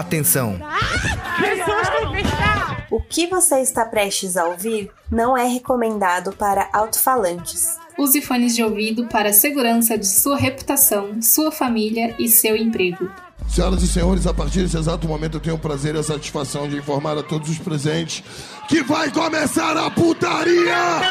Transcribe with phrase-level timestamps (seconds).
[0.00, 0.58] Atenção!
[2.90, 7.76] O que você está prestes a ouvir não é recomendado para alto-falantes.
[7.98, 13.10] Use fones de ouvido para a segurança de sua reputação, sua família e seu emprego.
[13.46, 16.66] Senhoras e senhores, a partir desse exato momento eu tenho o prazer e a satisfação
[16.66, 18.24] de informar a todos os presentes
[18.70, 21.02] que vai começar a putaria!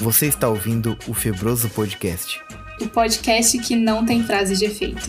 [0.00, 2.38] Você está ouvindo o Febroso Podcast.
[2.78, 5.08] O podcast que não tem frase de efeito.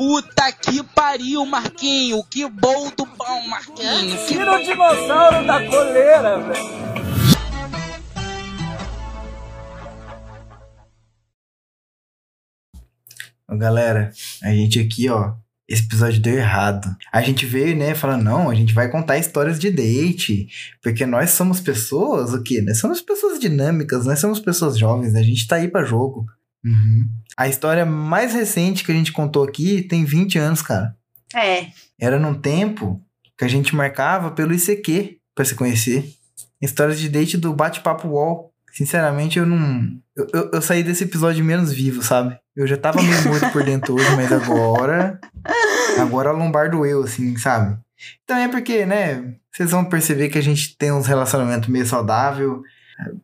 [0.00, 2.24] Puta que pariu, Marquinho!
[2.24, 4.16] Que bom do pão, Marquinho!
[4.16, 6.80] Que Tira o dinossauro da coleira, velho!
[13.58, 14.10] Galera,
[14.42, 15.34] a gente aqui, ó,
[15.68, 16.96] esse episódio deu errado.
[17.12, 20.48] A gente veio, né, falando, não, a gente vai contar histórias de date,
[20.82, 22.62] porque nós somos pessoas, o quê?
[22.62, 26.24] Nós somos pessoas dinâmicas, nós somos pessoas jovens, a gente tá aí pra jogo.
[26.64, 27.08] Uhum.
[27.36, 30.94] A história mais recente que a gente contou aqui tem 20 anos, cara.
[31.34, 31.66] É.
[31.98, 33.00] Era num tempo
[33.38, 36.08] que a gente marcava pelo ICQ pra se conhecer.
[36.60, 38.52] Histórias de date do bate-papo wall.
[38.72, 39.90] Sinceramente, eu não.
[40.16, 42.38] Eu, eu, eu, saí desse episódio menos vivo, sabe?
[42.54, 45.18] Eu já tava meio morto por dentro hoje, mas agora.
[45.98, 47.76] Agora a lombar doeu, assim, sabe?
[48.22, 49.34] Então é porque, né?
[49.52, 52.62] Vocês vão perceber que a gente tem uns relacionamentos meio saudável.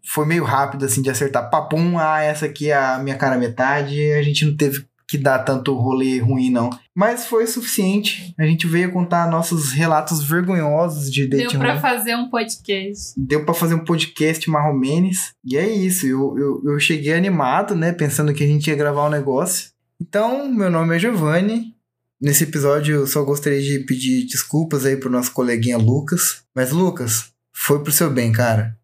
[0.04, 1.50] Foi meio rápido, assim, de acertar.
[1.50, 4.12] Papum, ah, essa aqui é a minha cara metade.
[4.12, 6.70] A gente não teve que dar tanto rolê ruim, não.
[6.94, 8.34] Mas foi suficiente.
[8.38, 13.14] A gente veio contar nossos relatos vergonhosos de date Deu pra fazer um podcast.
[13.16, 15.32] Deu pra fazer um podcast marromenes.
[15.44, 16.06] E é isso.
[16.06, 17.92] Eu, eu, eu cheguei animado, né?
[17.92, 19.70] Pensando que a gente ia gravar um negócio.
[20.00, 21.74] Então, meu nome é Giovanni.
[22.20, 26.42] Nesse episódio eu só gostaria de pedir desculpas aí pro nosso coleguinha Lucas.
[26.54, 28.76] Mas, Lucas, foi pro seu bem, cara.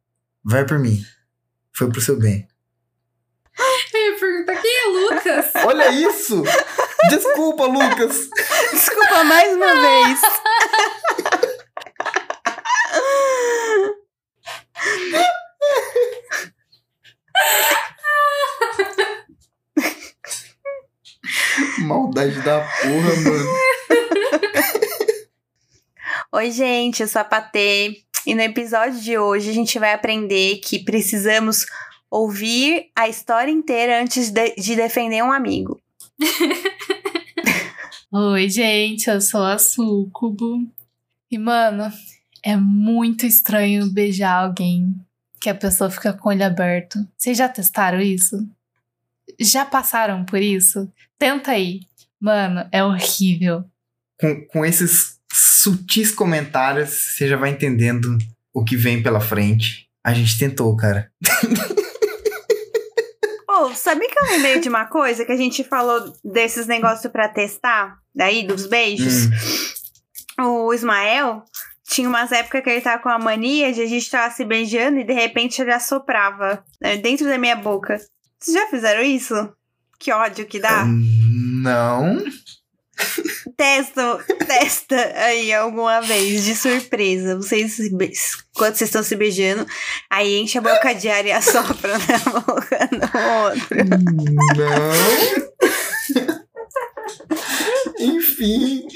[0.44, 1.04] Vai por mim.
[1.72, 2.48] Foi pro seu bem.
[3.94, 5.52] Eu ia perguntar quem é Lucas?
[5.64, 6.42] Olha isso!
[7.08, 8.28] Desculpa, Lucas!
[8.72, 10.20] Desculpa mais uma vez.
[21.80, 23.62] Maldade da porra, mano.
[26.32, 28.04] Oi, gente, eu sou a Patê.
[28.26, 31.66] E no episódio de hoje a gente vai aprender que precisamos
[32.10, 35.80] ouvir a história inteira antes de, de defender um amigo.
[38.12, 40.58] Oi, gente, eu sou a Sucubo.
[41.30, 41.90] E, mano,
[42.44, 44.94] é muito estranho beijar alguém
[45.40, 46.98] que a pessoa fica com o olho aberto.
[47.16, 48.46] Vocês já testaram isso?
[49.40, 50.92] Já passaram por isso?
[51.18, 51.80] Tenta aí.
[52.20, 53.64] Mano, é horrível.
[54.20, 55.18] Com, com esses
[55.62, 58.18] sutis comentários, você já vai entendendo
[58.52, 59.86] o que vem pela frente.
[60.04, 61.10] A gente tentou, cara.
[63.54, 67.28] Oh, sabia que eu lembrei de uma coisa que a gente falou desses negócios pra
[67.28, 67.98] testar?
[68.12, 69.26] Daí, dos beijos?
[70.40, 70.66] Hum.
[70.66, 71.44] O Ismael
[71.86, 74.98] tinha umas épocas que ele tava com a mania de a gente tava se beijando
[74.98, 78.00] e de repente ele assoprava né, dentro da minha boca.
[78.40, 79.34] Vocês já fizeram isso?
[79.98, 80.84] Que ódio que dá.
[80.84, 82.24] Não.
[83.56, 87.36] Testa, testa aí alguma vez, de surpresa.
[87.36, 87.76] Vocês,
[88.54, 89.66] quando vocês estão se beijando,
[90.10, 93.04] aí enche a boca de ar e assopra na boca do
[93.44, 93.76] outro.
[94.56, 95.51] Não.
[98.04, 98.86] Enfim.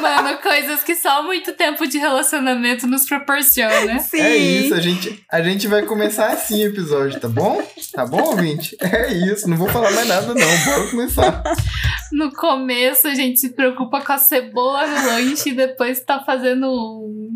[0.00, 3.98] Mano, coisas que só muito tempo de relacionamento nos proporciona.
[4.04, 4.20] Sim.
[4.20, 7.62] É isso, a gente, a gente vai começar assim o episódio, tá bom?
[7.94, 8.76] Tá bom, ouvinte?
[8.80, 11.42] É isso, não vou falar mais nada não, bora começar.
[12.12, 16.66] No começo a gente se preocupa com a cebola no lanche e depois tá fazendo
[16.70, 17.30] um,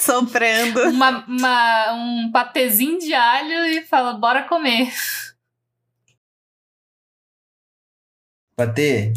[0.00, 0.88] Soprando.
[0.90, 4.90] uma, uma- um patezinho de alho e fala, bora comer.
[8.56, 9.12] Patê,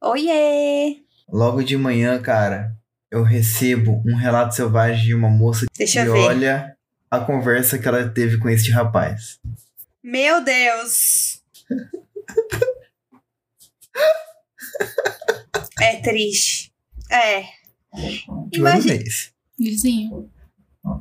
[0.00, 1.02] Oiê!
[1.28, 2.76] logo de manhã, cara,
[3.10, 6.76] eu recebo um relato selvagem de uma moça Deixa que olha
[7.08, 9.38] a conversa que ela teve com este rapaz.
[10.02, 11.40] Meu Deus!
[15.80, 16.72] É triste.
[17.10, 17.42] É.
[18.50, 18.94] Que Imagina.
[18.94, 19.04] é?
[19.58, 20.30] Vizinho.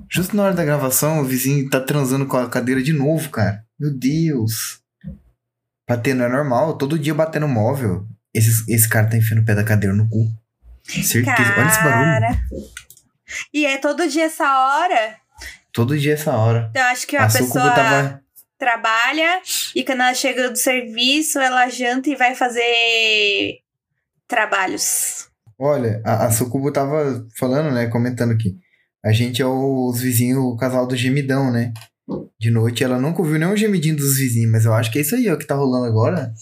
[0.10, 3.66] Justo na hora da gravação, o vizinho tá transando com a cadeira de novo, cara.
[3.80, 4.83] Meu Deus.
[5.88, 6.78] Bater não é normal.
[6.78, 8.06] Todo dia batendo móvel.
[8.34, 10.28] Esse, esse cara tá enfiando o pé da cadeira no cu.
[10.84, 11.54] Certeza.
[11.58, 12.06] Olha esse barulho.
[12.06, 12.40] Cara.
[13.54, 15.18] E é todo dia essa hora.
[15.72, 16.68] Todo dia essa hora.
[16.70, 18.22] Então, eu acho que a, pessoa tava.
[18.58, 19.42] trabalha
[19.76, 23.60] e quando ela chega do serviço, ela janta e vai fazer
[24.28, 25.28] trabalhos.
[25.58, 27.88] Olha, a, a Sucubo tava falando, né?
[27.88, 28.56] Comentando aqui.
[29.04, 31.74] A gente é os vizinhos, o casal do gemidão, né?
[32.40, 35.16] De noite ela nunca ouviu nenhum gemidinho dos vizinhos, mas eu acho que é isso
[35.16, 36.34] aí, ó, que tá rolando agora.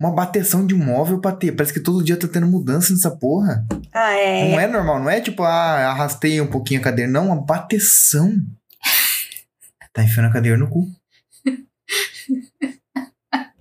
[0.00, 1.52] uma bateção de móvel pra ter.
[1.52, 3.64] Parece que todo dia tá tendo mudança nessa porra.
[3.92, 4.50] Ah, é.
[4.50, 7.10] Não é normal, não é tipo, ah, arrastei um pouquinho a cadeira.
[7.10, 8.34] Não, uma bateção.
[9.92, 10.88] Tá enfiando a cadeira no cu.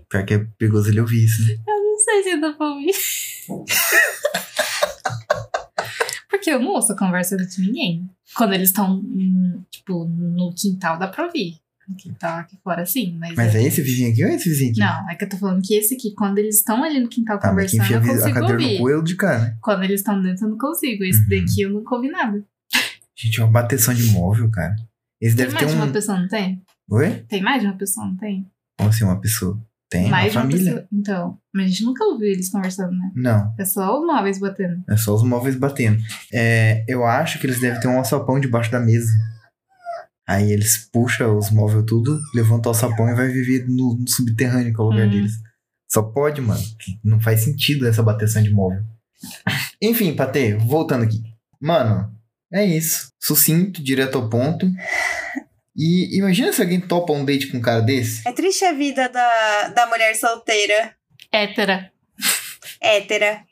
[0.10, 1.54] Pior que é perigoso ele ouvir isso, né?
[1.68, 2.92] Eu não sei se dá pra ouvir.
[6.44, 8.06] Porque eu não ouço a conversa de ninguém.
[8.36, 9.02] Quando eles estão,
[9.72, 11.56] tipo, no quintal, dá pra ouvir.
[11.88, 13.16] No quintal aqui fora, sim.
[13.18, 14.80] Mas, Mas é- é esse vizinho aqui ou é esse vizinho aqui?
[14.82, 17.40] Não, é que eu tô falando que esse aqui, quando eles estão ali no quintal
[17.40, 18.74] Tá, mas quem conversando, enfia eu a consigo cadeira ouvir.
[18.74, 19.58] no cu é o de cá, né?
[19.62, 21.04] Quando eles estão dentro, eu não consigo.
[21.06, 21.30] Esse Uhum.
[21.30, 22.44] daqui eu nunca ouvi nada.
[23.16, 24.76] Gente, uma bateção de móvel, cara.
[25.22, 25.86] Esse Tem deve mais ter de um.
[25.86, 26.62] uma pessoa, não tem?
[26.90, 27.10] Oi?
[27.30, 28.46] Tem mais de uma pessoa, não tem?
[28.78, 29.58] Como assim, uma pessoa?
[29.94, 30.64] Tem, mais uma família.
[30.74, 30.88] pessoa.
[30.92, 33.12] Então, mas a gente nunca ouviu eles conversando, né?
[33.16, 34.84] Não, É só os móveis batendo.
[34.90, 36.02] é só os móveis batendo.
[36.34, 39.12] É, eu acho que eles devem ter um alçapão debaixo da mesa.
[40.28, 44.74] Aí eles puxam os móveis tudo, levantam o alçapão e vai viver no, no subterrâneo,
[44.74, 45.12] que é o lugar Hum.
[45.12, 45.34] deles.
[45.92, 46.62] Só pode, mano.
[47.04, 48.82] Não faz sentido essa bateção de móvel.
[49.82, 51.22] Enfim, Patê, voltando aqui.
[51.62, 52.10] Mano,
[52.52, 53.10] é isso.
[53.22, 54.66] Sucinto, direto ao ponto.
[55.76, 58.28] E imagina se alguém topa um date com um cara desse.
[58.28, 60.96] É triste a vida da, da mulher solteira,
[61.32, 61.92] Hétera.
[62.82, 63.44] hétera.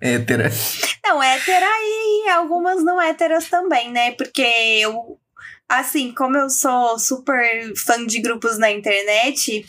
[0.00, 0.50] Hétera.
[1.04, 4.12] Não, hétera e algumas não héteras também, né?
[4.12, 4.42] Porque
[4.80, 5.18] eu,
[5.68, 9.66] assim, como eu sou super fã de grupos na internet,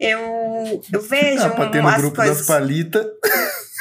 [0.00, 2.38] eu, eu vejo Ah, Patê no umas grupo coisas.
[2.38, 3.04] das palitas.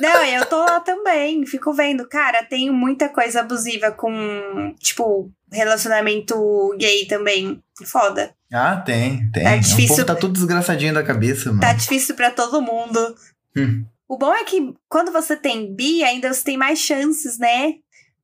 [0.00, 2.06] Não, eu tô lá também, fico vendo.
[2.08, 7.62] Cara, tem muita coisa abusiva com, tipo, relacionamento gay também.
[7.84, 8.34] Foda.
[8.52, 9.44] Ah, tem, tem.
[9.44, 11.60] Tá o difícil- povo tá tudo desgraçadinho da cabeça, mano.
[11.60, 13.14] Tá difícil pra todo mundo.
[13.56, 13.84] Hum.
[14.08, 17.74] O bom é que quando você tem bi, ainda você tem mais chances, né?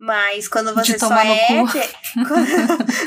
[0.02, 1.64] Mas quando você só é hétero.
[2.26, 2.46] Quando,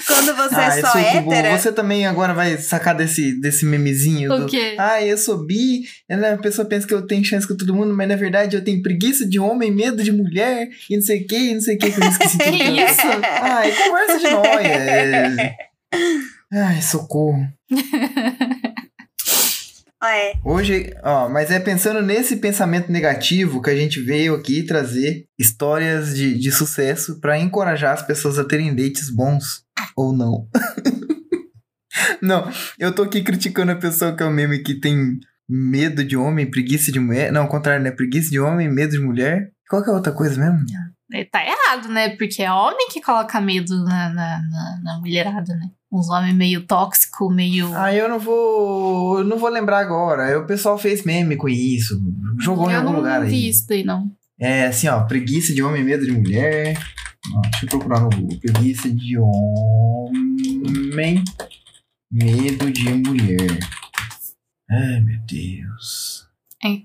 [0.07, 1.57] quando você ah, é só isso, hétera.
[1.57, 4.45] Você também agora vai sacar desse, desse memezinho O do...
[4.45, 4.75] quê?
[4.79, 8.07] Ah, eu sou bi, a pessoa pensa que eu tenho chance com todo mundo, mas
[8.07, 11.37] na verdade eu tenho preguiça de homem, medo de mulher, e não sei o que,
[11.37, 13.07] e não sei o que, que eu esqueci tudo Isso.
[13.41, 14.67] Ai, conversa de nóia.
[14.67, 15.55] é.
[16.53, 17.45] Ai, socorro.
[20.07, 20.33] É.
[20.43, 26.15] Hoje, ó, mas é pensando nesse pensamento negativo que a gente veio aqui trazer histórias
[26.15, 29.63] de, de sucesso pra encorajar as pessoas a terem dates bons.
[29.95, 30.47] Ou não.
[32.21, 36.17] não, eu tô aqui criticando a pessoa que é o meme que tem medo de
[36.17, 37.31] homem, preguiça de mulher.
[37.31, 37.91] Não, ao contrário, né?
[37.91, 39.51] Preguiça de homem, medo de mulher.
[39.69, 40.65] Qual que é a outra coisa mesmo?
[41.31, 42.09] Tá errado, né?
[42.17, 45.69] Porque é homem que coloca medo na, na, na, na mulherada, né?
[45.95, 47.73] Uns homens meio tóxico, meio.
[47.73, 49.19] Ah, eu não vou.
[49.19, 50.37] Eu não vou lembrar agora.
[50.37, 51.97] O pessoal fez meme com isso.
[52.37, 53.49] Jogou em eu algum não lugar vi aí.
[53.49, 54.11] isso daí, não.
[54.37, 56.77] É assim, ó, preguiça de homem, medo de mulher.
[57.33, 58.37] Ó, deixa eu procurar no Google.
[58.41, 61.23] Preguiça de homem,
[62.11, 63.59] medo de mulher.
[64.69, 66.27] Ai, meu Deus.
[66.63, 66.81] É.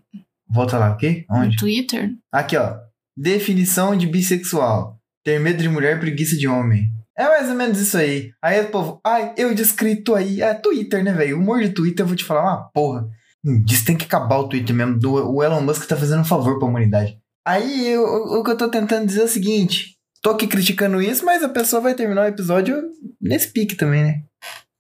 [0.49, 1.25] Volta lá, o quê?
[1.29, 1.57] No Onde?
[1.57, 2.13] Twitter.
[2.33, 2.79] Aqui, ó.
[3.17, 4.99] Definição de bissexual.
[5.25, 6.89] Ter medo de mulher, preguiça de homem.
[7.21, 8.33] É mais ou menos isso aí.
[8.43, 10.41] Aí o povo, ai, eu descrito aí.
[10.41, 11.37] É Twitter, né, velho?
[11.37, 13.07] O humor de Twitter, eu vou te falar uma porra.
[13.45, 14.99] Hum, Diz que tem que acabar o Twitter mesmo.
[14.99, 17.19] Do, o Elon Musk tá fazendo um favor pra humanidade.
[17.47, 21.01] Aí eu- o, o que eu tô tentando dizer é o seguinte: tô aqui criticando
[21.03, 22.83] isso, mas a pessoa vai terminar o episódio
[23.21, 24.23] nesse pique também, né?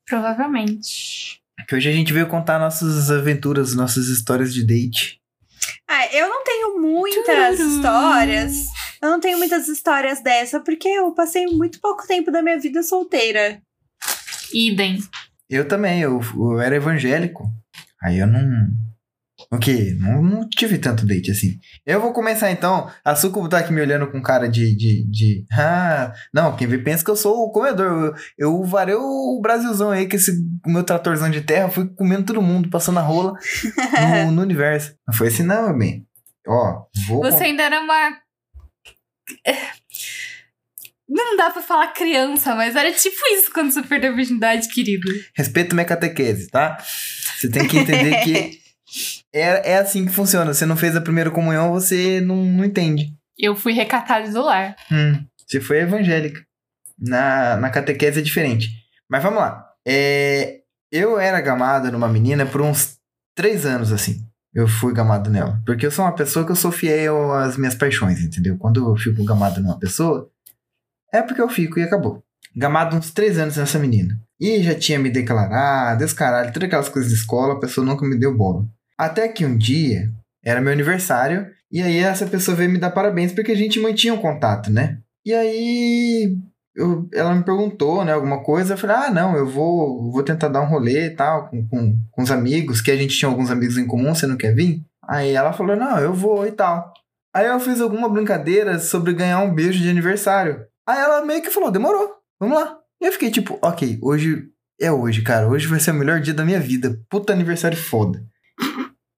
[0.08, 1.40] Provavelmente.
[1.68, 5.20] Que hoje a gente veio contar nossas aventuras, nossas histórias de date.
[5.88, 7.76] Ah, eu não tenho muitas Tururu.
[7.76, 8.56] histórias.
[9.02, 12.82] Eu não tenho muitas histórias dessa, porque eu passei muito pouco tempo da minha vida
[12.82, 13.60] solteira.
[14.52, 14.98] Idem.
[15.48, 17.44] Eu também, eu, eu era evangélico.
[18.02, 18.68] Aí eu não.
[19.50, 19.96] O quê?
[19.98, 21.58] Não, não tive tanto date assim.
[21.84, 22.90] Eu vou começar então.
[23.04, 24.76] A Sucubo tá aqui me olhando com cara de.
[24.76, 28.14] de, de ah, não, quem vê pensa que eu sou o comedor.
[28.38, 30.32] Eu, eu varei o Brasilzão aí, que esse
[30.64, 33.32] o meu tratorzão de terra, fui comendo todo mundo, passando a rola
[34.26, 34.94] no, no universo.
[35.08, 36.06] Não foi assim, não, meu bem.
[36.46, 37.22] Ó, vou.
[37.22, 38.18] Você ainda era uma.
[41.08, 45.10] Não dá pra falar criança, mas era tipo isso quando você perdeu a virgindade, querido.
[45.34, 46.78] Respeita minha catequese, tá?
[46.78, 48.60] Você tem que entender que
[49.34, 50.54] é, é assim que funciona.
[50.54, 53.12] Você não fez a primeira comunhão, você não, não entende.
[53.36, 54.76] Eu fui recatada do lar.
[54.92, 56.40] Hum, você foi evangélica.
[56.96, 58.68] Na, na catequese é diferente.
[59.08, 59.66] Mas vamos lá.
[59.84, 60.60] É,
[60.92, 62.98] eu era gamada numa menina por uns
[63.34, 64.24] três anos, assim.
[64.54, 65.60] Eu fui gamado nela.
[65.64, 68.56] Porque eu sou uma pessoa que eu sou fiel às minhas paixões, entendeu?
[68.58, 70.28] Quando eu fico gamado numa pessoa,
[71.12, 72.22] é porque eu fico e acabou.
[72.56, 74.18] Gamado uns três anos nessa menina.
[74.40, 78.06] E já tinha me declarado, esse caralho, todas aquelas coisas de escola, a pessoa nunca
[78.06, 78.66] me deu bola.
[78.98, 80.10] Até que um dia,
[80.42, 84.14] era meu aniversário, e aí essa pessoa veio me dar parabéns porque a gente mantinha
[84.14, 84.98] um contato, né?
[85.24, 86.36] E aí
[86.74, 88.74] eu, ela me perguntou, né, alguma coisa.
[88.74, 91.98] Eu falei, ah, não, eu vou, vou tentar dar um rolê e tal, com, com,
[92.10, 94.82] com os amigos, que a gente tinha alguns amigos em comum, você não quer vir?
[95.08, 96.92] Aí ela falou, não, eu vou e tal.
[97.34, 100.64] Aí eu fiz alguma brincadeira sobre ganhar um beijo de aniversário.
[100.86, 102.76] Aí ela meio que falou, demorou, vamos lá.
[103.00, 104.48] E eu fiquei tipo, ok, hoje
[104.80, 105.48] é hoje, cara.
[105.48, 107.00] Hoje vai ser o melhor dia da minha vida.
[107.08, 108.24] Puta aniversário foda.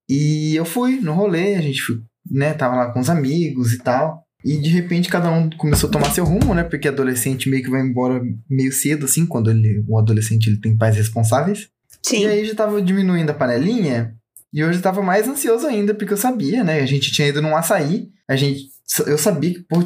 [0.09, 1.81] E eu fui no rolê, a gente,
[2.29, 4.22] né, tava lá com os amigos e tal.
[4.43, 6.63] E de repente cada um começou a tomar seu rumo, né?
[6.63, 10.75] Porque adolescente meio que vai embora meio cedo, assim, quando ele, o adolescente ele tem
[10.75, 11.69] pais responsáveis.
[12.01, 12.23] Sim.
[12.23, 14.15] E aí já tava diminuindo a panelinha.
[14.51, 16.81] E hoje eu tava mais ansioso ainda, porque eu sabia, né?
[16.81, 18.09] A gente tinha ido num açaí.
[18.27, 18.69] A gente.
[19.07, 19.77] Eu sabia que, pô,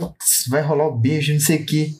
[0.50, 1.92] vai rolar o beijo, não sei o quê.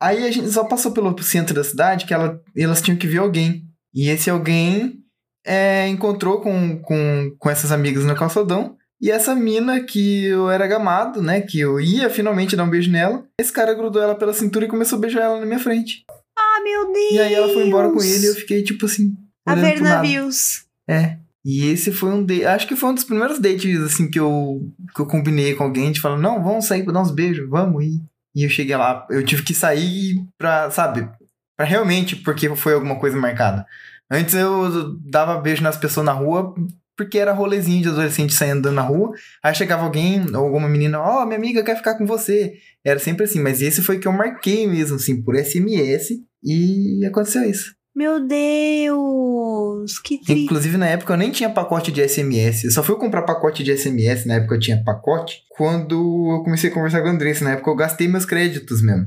[0.00, 3.18] Aí a gente só passou pelo centro da cidade que ela, elas tinham que ver
[3.18, 3.64] alguém.
[3.94, 5.02] E esse alguém
[5.44, 8.76] é, encontrou com, com, com essas amigas no calçadão.
[9.02, 11.40] E essa mina que eu era gamado, né?
[11.40, 13.24] Que eu ia finalmente dar um beijo nela.
[13.40, 16.04] Esse cara grudou ela pela cintura e começou a beijar ela na minha frente.
[16.38, 17.12] Ah, meu Deus!
[17.12, 19.16] E aí ela foi embora com ele e eu fiquei tipo assim.
[19.44, 20.66] A ver navios.
[20.88, 21.18] É.
[21.44, 22.44] E esse foi um date.
[22.44, 25.90] Acho que foi um dos primeiros dates, assim, que eu, que eu combinei com alguém.
[25.90, 28.00] De falar, não, vamos sair pra dar uns beijos, vamos ir.
[28.36, 31.06] E eu cheguei lá, eu tive que sair pra, sabe,
[31.56, 33.66] pra realmente, porque foi alguma coisa marcada.
[34.10, 36.54] Antes eu dava beijo nas pessoas na rua,
[37.04, 39.12] porque era rolezinho de adolescente saindo na rua.
[39.42, 42.54] Aí chegava alguém, ou alguma menina, ó, minha amiga quer ficar com você.
[42.84, 46.14] Era sempre assim, mas esse foi que eu marquei mesmo, assim, por SMS.
[46.42, 47.74] E aconteceu isso.
[47.94, 49.98] Meu Deus!
[49.98, 50.44] Que triste.
[50.44, 52.64] Inclusive, na época eu nem tinha pacote de SMS.
[52.64, 56.70] Eu só fui comprar pacote de SMS, na época eu tinha pacote, quando eu comecei
[56.70, 57.44] a conversar com a Andressa.
[57.44, 59.06] Na época eu gastei meus créditos mesmo.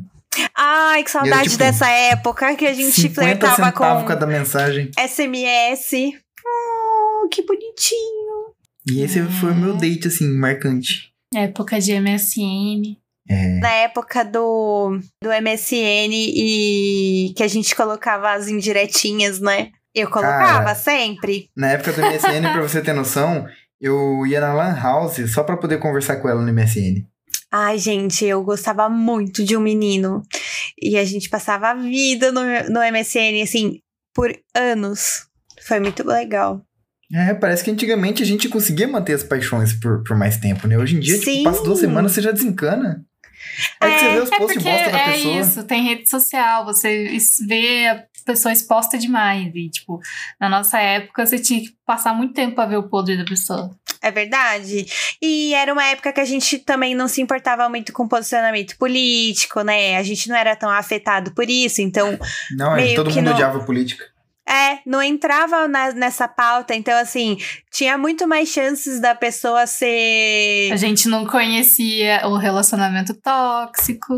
[0.55, 4.91] Ai, que saudade tipo, dessa época que a gente 50 flertava com cada mensagem.
[4.97, 6.24] SMS.
[7.25, 8.53] Oh, que bonitinho.
[8.87, 11.11] E esse foi o meu date, assim, marcante.
[11.33, 12.97] Época de MSN.
[13.27, 13.59] É.
[13.59, 19.71] Na época do, do MSN e que a gente colocava as indiretinhas, né?
[19.93, 20.75] Eu colocava Cara.
[20.75, 21.49] sempre.
[21.55, 23.47] Na época do MSN, pra você ter noção,
[23.81, 27.07] eu ia na Lan House só pra poder conversar com ela no MSN.
[27.51, 30.21] Ai, gente, eu gostava muito de um menino.
[30.79, 33.79] E a gente passava a vida no, no MSN, assim,
[34.13, 35.27] por anos.
[35.65, 36.64] Foi muito legal.
[37.13, 40.77] É, parece que antigamente a gente conseguia manter as paixões por, por mais tempo, né?
[40.77, 41.21] Hoje em dia, Sim.
[41.37, 43.05] tipo, passa duas semanas, você já desencana.
[43.79, 45.39] Aí que você vê os É posts de bosta da é pessoa.
[45.39, 49.51] isso, tem rede social, você vê a pessoa exposta demais.
[49.53, 49.99] E, tipo,
[50.41, 53.69] na nossa época, você tinha que passar muito tempo pra ver o podre da pessoa.
[54.01, 54.85] É verdade.
[55.21, 59.61] E era uma época que a gente também não se importava muito com posicionamento político,
[59.61, 59.97] né?
[59.97, 62.17] A gente não era tão afetado por isso, então
[62.57, 64.05] Não, é, meio todo que mundo não- odiava política.
[64.47, 67.37] É, não entrava na- nessa pauta, então assim,
[67.71, 70.69] tinha muito mais chances da pessoa ser.
[70.71, 74.13] A gente não conhecia o relacionamento tóxico.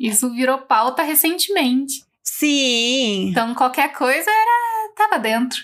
[0.00, 2.02] Isso virou pauta recentemente.
[2.24, 5.58] Sim, Então, qualquer coisa era tava dentro.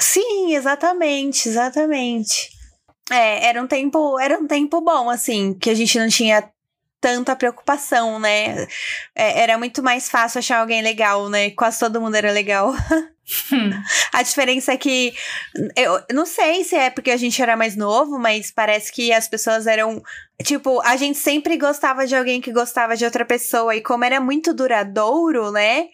[0.00, 2.48] sim, exatamente, exatamente.
[3.10, 6.48] É, era um tempo, era um tempo bom, assim, que a gente não tinha
[7.00, 8.66] tanta preocupação, né?
[9.14, 11.50] É, era muito mais fácil achar alguém legal, né?
[11.50, 12.72] Quase todo mundo era legal.
[13.52, 13.70] Hum.
[14.12, 15.14] A diferença é que
[15.76, 19.28] eu não sei se é porque a gente era mais novo, mas parece que as
[19.28, 20.02] pessoas eram
[20.42, 24.20] tipo, a gente sempre gostava de alguém que gostava de outra pessoa e como era
[24.20, 25.88] muito duradouro, né?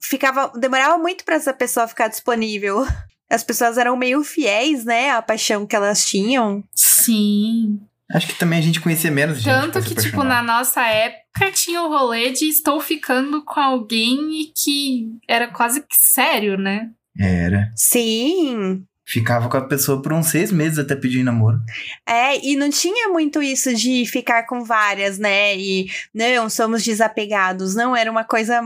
[0.00, 2.84] Ficava demorava muito pra essa pessoa ficar disponível.
[3.28, 6.62] As pessoas eram meio fiéis, né, à paixão que elas tinham.
[6.72, 7.80] Sim.
[8.12, 9.52] Acho que também a gente conhecia menos gente.
[9.52, 14.52] Tanto que, tipo, na nossa época tinha o rolê de estou ficando com alguém e
[14.54, 16.90] que era quase que sério, né?
[17.18, 17.72] Era.
[17.74, 18.84] Sim.
[19.04, 21.60] Ficava com a pessoa por uns seis meses até pedir namoro.
[22.04, 25.56] É, e não tinha muito isso de ficar com várias, né?
[25.56, 27.76] E não, somos desapegados.
[27.76, 28.60] Não, era uma coisa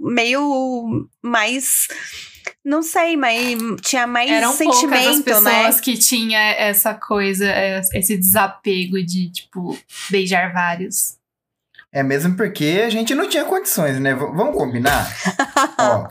[0.00, 1.88] meio mais.
[2.64, 5.82] Não sei, mas tinha mais Eram poucas as sentimento, pessoas né?
[5.82, 9.76] que tinha essa coisa, é, esse desapego de, tipo,
[10.10, 11.16] beijar vários.
[11.92, 14.14] É mesmo porque a gente não tinha condições, né?
[14.14, 15.08] V- vamos combinar?
[15.78, 16.08] Ó,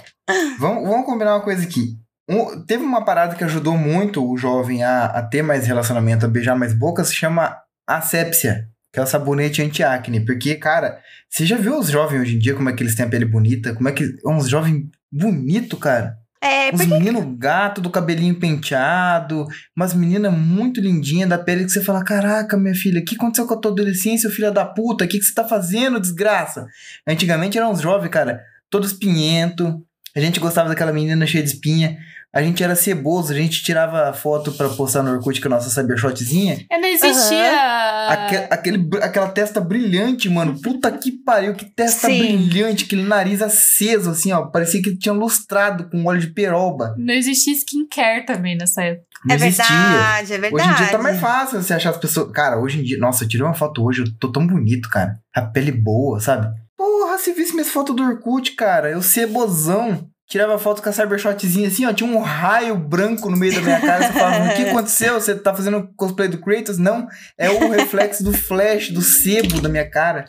[0.60, 1.98] vamos, vamos combinar uma coisa aqui.
[2.28, 6.30] Um- teve uma parada que ajudou muito o jovem a, a ter mais relacionamento, a
[6.30, 7.56] beijar mais bocas, se chama
[7.88, 10.26] asepsia, que é o sabonete anti-acne.
[10.26, 11.00] Porque, cara,
[11.30, 13.26] você já viu os jovens hoje em dia, como é que eles têm a pele
[13.26, 13.76] bonita?
[13.76, 14.06] Como é que.
[14.26, 16.18] Uns jovens bonito, cara.
[16.42, 21.72] É, Uns porque meninos gato do cabelinho penteado, umas meninas muito lindinhas da pele que
[21.72, 25.06] você fala: Caraca, minha filha, o que aconteceu com a tua adolescência, filha da puta?
[25.06, 26.68] O que, que você tá fazendo, desgraça?
[27.08, 29.84] Antigamente eram uns jovens, cara, todos pinhento.
[30.16, 31.98] A gente gostava daquela menina cheia de espinha.
[32.36, 35.70] A gente era ceboso, a gente tirava foto pra postar no Orkut com a nossa
[35.70, 36.66] cybershotzinha.
[36.70, 38.10] Eu não existia.
[38.10, 40.60] Aque- aquele, aquela testa brilhante, mano.
[40.62, 42.20] Puta que pariu, que testa Sim.
[42.20, 44.48] brilhante, aquele nariz aceso, assim, ó.
[44.48, 46.94] Parecia que tinha lustrado com óleo de peroba.
[46.98, 49.06] Não existia skincare também nessa época.
[49.26, 49.66] Não é existia.
[49.66, 50.56] verdade, é verdade.
[50.56, 52.32] Hoje em dia tá mais fácil você achar as pessoas.
[52.34, 52.98] Cara, hoje em dia.
[52.98, 55.16] Nossa, eu tirei uma foto hoje, eu tô tão bonito, cara.
[55.34, 56.48] A pele boa, sabe?
[56.78, 60.06] Porra, se visse minhas fotos do Orkut, cara, eu cebosão.
[60.28, 61.94] Tirava foto com a cybershotzinha assim, ó.
[61.94, 64.08] Tinha um raio branco no meio da minha cara.
[64.08, 65.14] Você falava, o que aconteceu?
[65.14, 66.80] Você tá fazendo cosplay do Kratos?
[66.80, 70.26] Não, é o reflexo do flash, do sebo da minha cara.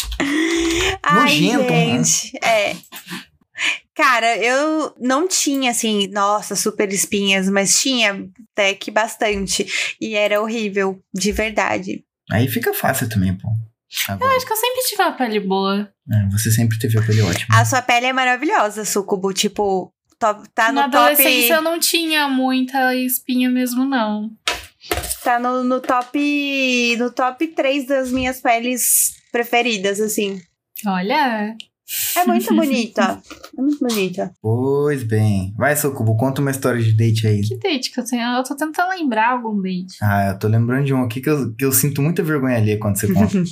[1.02, 1.86] Ai, Nojento, né?
[1.86, 2.38] gente.
[2.44, 2.76] É.
[3.94, 9.66] Cara, eu não tinha, assim, nossa, super espinhas, mas tinha até que bastante.
[9.98, 12.04] E era horrível, de verdade.
[12.30, 13.48] Aí fica fácil também, pô.
[14.08, 15.92] Agora, Acho que eu sempre tive uma pele boa.
[16.12, 17.46] é, você sempre teve a pele ótima.
[17.60, 19.32] A sua pele é maravilhosa, Sucubo.
[19.32, 21.04] Tipo, top- tá Na no top.
[21.04, 24.30] adolescência eu não tinha muita espinha mesmo, não.
[25.22, 26.96] Tá no, no top.
[26.98, 30.40] No top 3 das minhas peles preferidas, assim.
[30.86, 31.56] Olha,
[32.16, 33.22] É muito bonita.
[33.56, 34.32] É muito bonita.
[34.42, 35.54] Pois bem.
[35.56, 37.42] Vai, Socubo, conta uma história de date aí.
[37.42, 38.22] que date que eu tenho?
[38.36, 39.96] Eu tô tentando lembrar algum date.
[40.02, 42.76] Ah, eu tô lembrando de um aqui que eu, que eu sinto muita vergonha ali
[42.78, 43.36] quando você conta.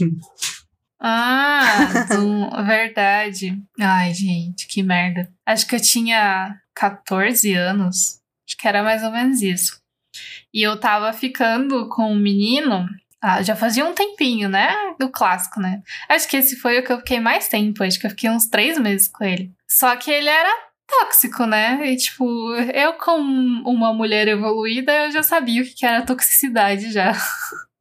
[1.07, 3.61] Ah, do- verdade.
[3.79, 5.29] Ai, gente, que merda.
[5.45, 8.21] Acho que eu tinha 14 anos.
[8.49, 9.79] Acho que era mais ou menos isso.
[10.53, 12.87] E eu tava ficando com um menino.
[13.26, 14.71] Ah, já fazia um tempinho, né?
[15.00, 15.83] O clássico, né?
[16.11, 17.83] Acho que esse foi o que eu fiquei mais tempo.
[17.83, 19.50] Acho que eu fiquei uns três meses com ele.
[19.66, 20.54] Só que ele era
[20.87, 21.90] tóxico, né?
[21.90, 27.12] E, tipo, eu, como uma mulher evoluída, eu já sabia o que era toxicidade já.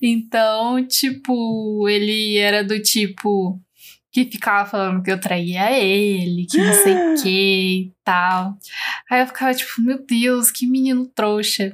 [0.00, 3.60] Então, tipo, ele era do tipo
[4.12, 8.56] que ficava falando que eu traía ele, que não sei o que e tal.
[9.10, 11.72] Aí eu ficava tipo, meu Deus, que menino trouxa.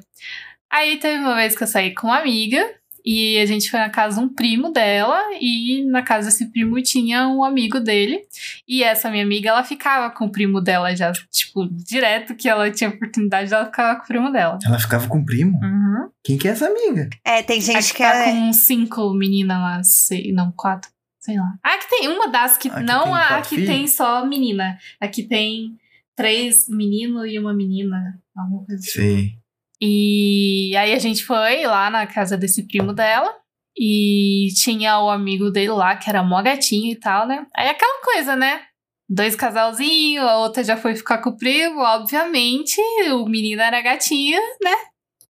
[0.70, 2.77] Aí teve uma vez que eu saí com uma amiga
[3.10, 6.78] e a gente foi na casa de um primo dela e na casa desse primo
[6.82, 8.20] tinha um amigo dele.
[8.68, 12.70] E essa minha amiga, ela ficava com o primo dela já, tipo, direto que ela
[12.70, 14.58] tinha oportunidade, ela ficava com o primo dela.
[14.62, 15.58] Ela ficava com o primo?
[15.58, 16.10] Uhum.
[16.22, 17.08] Quem que é essa amiga?
[17.24, 18.30] É, tem gente que que tá é.
[18.30, 21.54] com cinco meninas lá, sei, não, quatro, sei lá.
[21.62, 22.68] Ah, que tem uma das que.
[22.68, 24.76] Aqui não tem a, que tem só menina.
[25.00, 25.78] Aqui tem
[26.14, 28.20] três meninos e uma menina.
[28.36, 28.90] Alguma coisa assim.
[28.90, 29.38] Sei.
[29.80, 33.34] E aí a gente foi lá na casa desse primo dela.
[33.80, 37.46] E tinha o amigo dele lá, que era mó gatinho e tal, né?
[37.56, 38.62] Aí aquela coisa, né?
[39.08, 42.80] Dois casalzinhos, a outra já foi ficar com o primo, obviamente.
[43.12, 44.74] O menino era gatinho, né?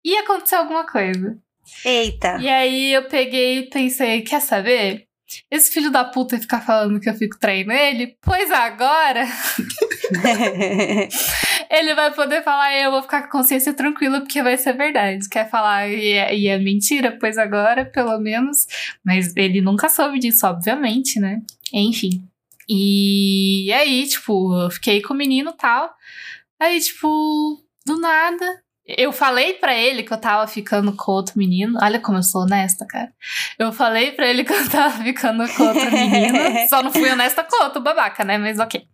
[0.03, 1.37] Ia acontecer alguma coisa.
[1.83, 2.37] Eita.
[2.39, 5.05] E aí eu peguei e pensei, quer saber?
[5.51, 9.27] Esse filho da puta ficar falando que eu fico traindo ele, pois agora
[11.69, 15.27] ele vai poder falar eu vou ficar com a consciência tranquila porque vai ser verdade.
[15.29, 18.67] Quer falar e é, e é mentira, pois agora, pelo menos.
[19.05, 21.41] Mas ele nunca soube disso, obviamente, né?
[21.73, 22.27] Enfim.
[22.69, 25.93] E aí, tipo, eu fiquei com o menino e tal.
[26.59, 27.07] Aí, tipo,
[27.85, 28.45] do nada,
[28.85, 31.77] eu falei pra ele que eu tava ficando com outro menino.
[31.81, 33.13] Olha como eu sou honesta, cara.
[33.59, 36.67] Eu falei pra ele que eu tava ficando com outro menino.
[36.69, 38.37] Só não fui honesta com outro babaca, né?
[38.37, 38.85] Mas ok.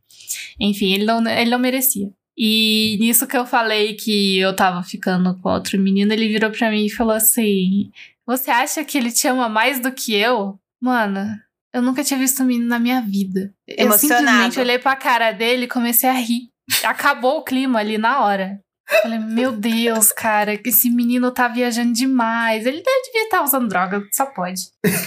[0.60, 2.10] Enfim, ele não, ele não merecia.
[2.38, 6.72] E nisso que eu falei que eu tava ficando com outro menino, ele virou pra
[6.72, 7.92] mim e falou assim:
[8.26, 10.58] Você acha que ele te ama mais do que eu?
[10.82, 11.26] Mano,
[11.74, 13.54] eu nunca tinha visto um menino na minha vida.
[13.68, 14.26] Eu Emocionado.
[14.26, 16.50] simplesmente olhei pra cara dele e comecei a rir.
[16.84, 18.60] Acabou o clima ali na hora.
[19.02, 22.66] Falei, meu Deus, cara, que esse menino tá viajando demais.
[22.66, 24.62] Ele devia estar usando droga, só pode.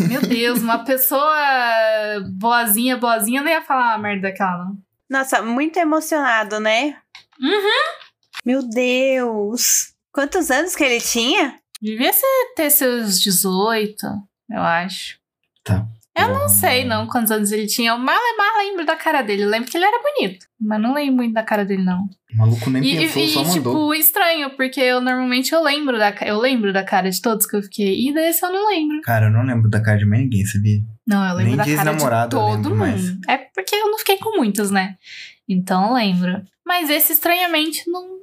[0.08, 1.30] Meu Deus, uma pessoa
[2.38, 4.78] boazinha, boazinha não ia falar uma merda daquela, não.
[5.08, 6.96] Nossa, muito emocionado, né?
[7.40, 7.96] Uhum.
[8.44, 9.92] Meu Deus.
[10.12, 11.58] Quantos anos que ele tinha?
[11.80, 14.06] Devia ser, ter seus 18,
[14.50, 15.18] eu acho.
[15.62, 15.86] Tá.
[16.18, 17.90] Eu não sei, não, quantos anos ele tinha.
[17.90, 19.42] Eu mal, mal lembro da cara dele.
[19.42, 20.46] Eu lembro que ele era bonito.
[20.58, 22.08] Mas não lembro muito da cara dele, não.
[22.32, 23.52] O maluco nem E, pensou, e- só e, mandou.
[23.74, 27.54] tipo, estranho, porque eu normalmente eu lembro da eu lembro da cara de todos que
[27.54, 28.08] eu fiquei.
[28.08, 29.02] E desse eu não lembro.
[29.02, 30.80] Cara, eu não lembro da cara de mais ninguém, sabia?
[31.06, 32.74] Não, eu lembro Nem da de cara de todo mundo.
[32.76, 33.02] mais.
[33.28, 34.96] É porque eu não fiquei com muitos, né?
[35.48, 36.42] Então eu lembro.
[36.64, 38.16] Mas esse, estranhamente, não.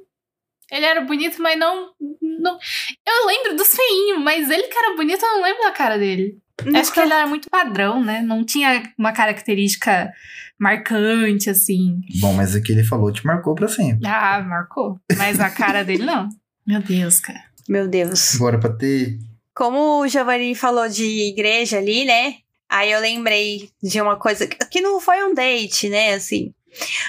[0.70, 1.90] Ele era bonito, mas não.
[2.20, 2.58] não...
[3.06, 6.38] Eu lembro dos feinhos, mas ele que era bonito, eu não lembro da cara dele.
[6.74, 8.22] Acho que ele era muito padrão, né?
[8.22, 10.12] Não tinha uma característica
[10.58, 12.00] marcante, assim.
[12.20, 14.06] Bom, mas o que ele falou te marcou pra sempre.
[14.06, 14.98] Ah, marcou.
[15.16, 16.28] Mas a cara dele não.
[16.66, 17.42] Meu Deus, cara.
[17.68, 18.36] Meu Deus.
[18.36, 19.18] Bora pra ter.
[19.54, 22.36] Como o Giovanni falou de igreja ali, né?
[22.68, 26.14] Aí eu lembrei de uma coisa que não foi um date, né?
[26.14, 26.52] Assim.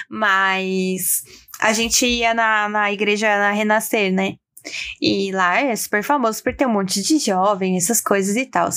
[0.08, 1.22] Mas
[1.60, 4.34] a gente ia na, na igreja na Renascer, né?
[5.00, 8.68] E lá é super famoso por ter um monte de jovem, essas coisas e tal.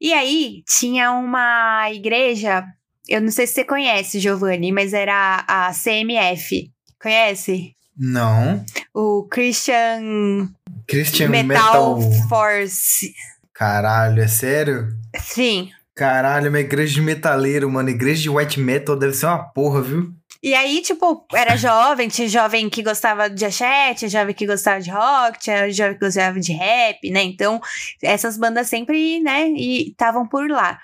[0.00, 2.64] E aí tinha uma igreja,
[3.08, 6.70] eu não sei se você conhece, Giovanni, mas era a CMF.
[7.00, 7.74] Conhece?
[7.96, 8.64] Não.
[8.94, 10.48] O Christian
[10.86, 12.28] Christian Metal, Metal.
[12.28, 13.12] Force.
[13.54, 14.88] Caralho, é sério?
[15.18, 15.70] Sim.
[15.94, 17.90] Caralho, uma igreja de metaleiro, mano.
[17.90, 20.14] Igreja de white metal deve ser uma porra, viu?
[20.42, 24.80] E aí, tipo, era jovem, tinha jovem que gostava de axé, tinha jovem que gostava
[24.80, 27.22] de rock, tinha jovem que gostava de rap, né?
[27.22, 27.60] Então,
[28.02, 30.80] essas bandas sempre, né, estavam por lá.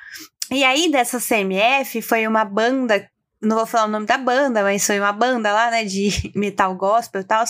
[0.51, 3.09] E aí, dessa CMF, foi uma banda,
[3.41, 6.75] não vou falar o nome da banda, mas foi uma banda lá, né, de metal
[6.77, 7.45] gospel e tal.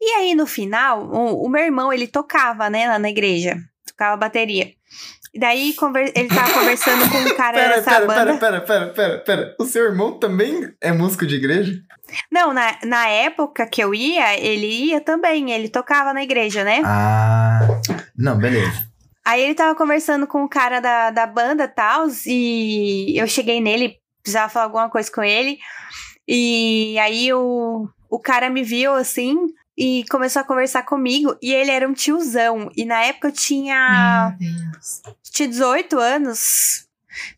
[0.00, 3.56] E aí, no final, o, o meu irmão, ele tocava, né, lá na igreja,
[3.86, 4.72] tocava bateria.
[5.34, 8.36] E daí, conver- ele tava conversando com um cara Pera, dessa pera, banda.
[8.36, 9.56] pera, pera, pera, pera, pera.
[9.58, 11.72] O seu irmão também é músico de igreja?
[12.30, 16.82] Não, na, na época que eu ia, ele ia também, ele tocava na igreja, né?
[16.84, 17.60] Ah.
[18.16, 18.86] Não, beleza.
[19.24, 23.60] Aí ele tava conversando com o cara da, da banda e tal, e eu cheguei
[23.60, 25.58] nele, precisava falar alguma coisa com ele,
[26.28, 29.36] e aí o, o cara me viu assim
[29.76, 34.36] e começou a conversar comigo, e ele era um tiozão, e na época eu tinha,
[34.38, 35.02] Meu Deus.
[35.22, 36.86] tinha 18 anos,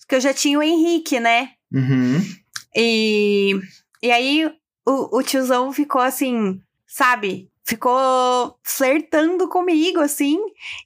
[0.08, 1.50] que eu já tinha o Henrique, né?
[1.72, 2.20] Uhum.
[2.74, 3.60] E,
[4.02, 4.52] e aí
[4.86, 7.50] o, o tiozão ficou assim, sabe?
[7.66, 10.38] Ficou flertando comigo, assim,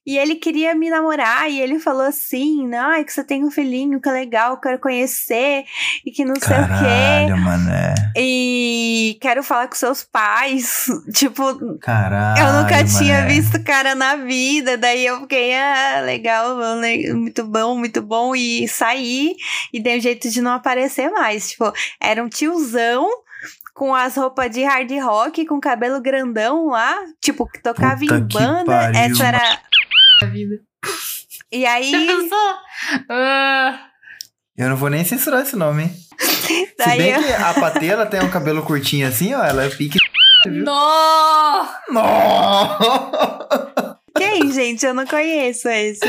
[0.06, 3.50] e ele queria me namorar, e ele falou assim, não, é que você tem um
[3.50, 5.64] filhinho, que é legal, quero conhecer,
[6.06, 7.94] e que não sei o quê, Caralho, mané.
[8.16, 12.40] e quero falar com seus pais, tipo, Caralho.
[12.46, 13.26] eu nunca tinha mané.
[13.34, 18.36] visto o cara na vida, daí eu fiquei, ah, legal, le- muito bom, muito bom,
[18.36, 19.34] e saí
[19.72, 21.50] e dei um jeito de não aparecer mais.
[21.50, 23.08] Tipo, era um tiozão
[23.78, 28.26] com as roupas de hard rock, com cabelo grandão lá, tipo, que tocava Puta em
[28.26, 28.64] que banda.
[28.64, 29.00] pariu.
[29.00, 29.58] Essa era.
[30.20, 30.56] A vida.
[31.52, 32.54] E aí, Já pensou?
[33.08, 33.80] Ah,
[34.56, 35.96] Eu não vou nem censurar esse nome, hein?
[36.18, 39.44] Se daí bem eu- que a Patê, ela tem um cabelo curtinho assim, ó.
[39.44, 39.98] Ela é pique.
[40.46, 41.68] não!
[41.92, 42.78] Nossa!
[44.18, 44.84] Quem, gente?
[44.84, 46.00] Eu não conheço esse.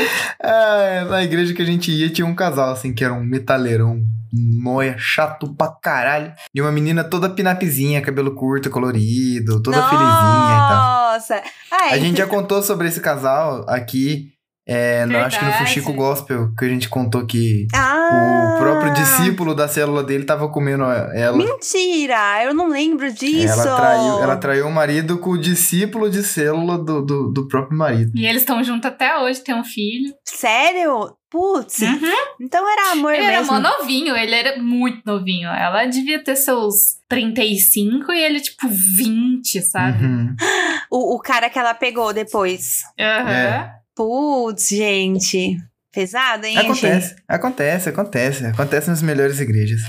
[0.42, 4.00] É, na igreja que a gente ia tinha um casal, assim, que era um metaleirão.
[4.32, 6.32] Noia, chato pra caralho.
[6.54, 11.12] E uma menina toda pinapzinha, cabelo curto, colorido, toda felizinha e tal.
[11.12, 11.42] Nossa!
[11.90, 14.28] A gente já esse- contou sobre esse casal aqui,
[14.72, 15.52] é, acho que no.
[15.52, 20.48] Fuxico Gospel, que a gente contou que Ah, o próprio discípulo da célula dele tava
[20.48, 21.36] comendo ela.
[21.36, 22.44] Mentira!
[22.44, 23.52] Eu não lembro disso.
[23.60, 27.76] Ela traiu, ela traiu o marido com o discípulo de célula do, do, do próprio
[27.76, 28.12] marido.
[28.14, 30.14] E eles estão juntos até hoje, tem um filho.
[30.24, 31.14] Sério?
[31.30, 32.12] Putz, Uhum.
[32.40, 33.52] então era amor Ele era mesmo.
[33.54, 35.48] mó novinho, ele era muito novinho.
[35.48, 40.04] Ela devia ter seus 35 e ele, tipo, 20, sabe?
[40.04, 40.34] Uhum.
[40.92, 42.80] O, o cara que ela pegou depois.
[42.98, 43.30] Aham.
[43.30, 43.79] É.
[43.96, 45.56] Putz, gente.
[45.92, 46.56] Pesado, hein?
[46.56, 48.46] Acontece, acontece, acontece.
[48.46, 49.80] Acontece nas melhores igrejas.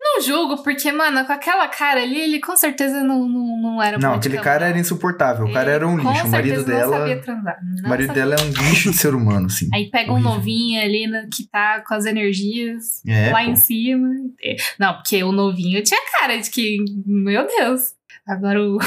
[0.00, 3.98] Não julgo, porque, mano, com aquela cara ali, ele com certeza não, não, não era
[3.98, 5.44] Não, aquele cara era insuportável.
[5.44, 6.26] O cara Ele era um lixo.
[6.26, 6.96] O marido Não sabia dela.
[6.96, 8.22] O Não marido sabia.
[8.26, 9.68] dela é um lixo de ser humano, assim.
[9.74, 10.32] Aí pega um Horrível.
[10.32, 13.50] novinho ali né, que tá com as energias É, lá pô.
[13.50, 14.08] em cima.
[14.42, 17.82] É, Não, porque o novinho tinha cara de que, meu Deus.
[18.26, 18.78] Agora o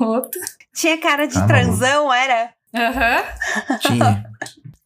[0.04, 0.40] outro.
[0.74, 2.50] Tinha cara de Tá transão, era?
[2.74, 3.24] Aham.
[3.80, 4.24] Tinha.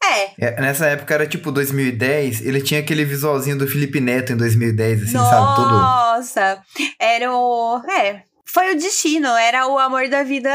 [0.05, 0.49] É.
[0.49, 5.03] É, nessa época era tipo 2010, ele tinha aquele visualzinho do Felipe Neto em 2010,
[5.03, 5.57] assim, sabe?
[5.57, 5.71] Todo.
[5.71, 6.63] Nossa.
[6.99, 7.83] Era o.
[7.89, 8.23] É.
[8.45, 10.51] Foi o destino, era o amor da vida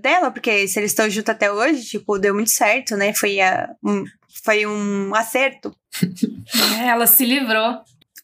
[0.00, 3.12] dela, porque se eles estão juntos até hoje, tipo, deu muito certo, né?
[3.14, 4.04] Foi, a, um,
[4.44, 5.74] foi um acerto.
[6.78, 7.80] É, Ela se livrou.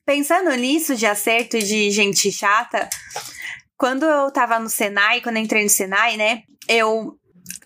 [0.07, 2.89] Pensando nisso de acerto de gente chata,
[3.77, 6.43] quando eu tava no Senai, quando eu entrei no Senai, né?
[6.69, 7.19] Eu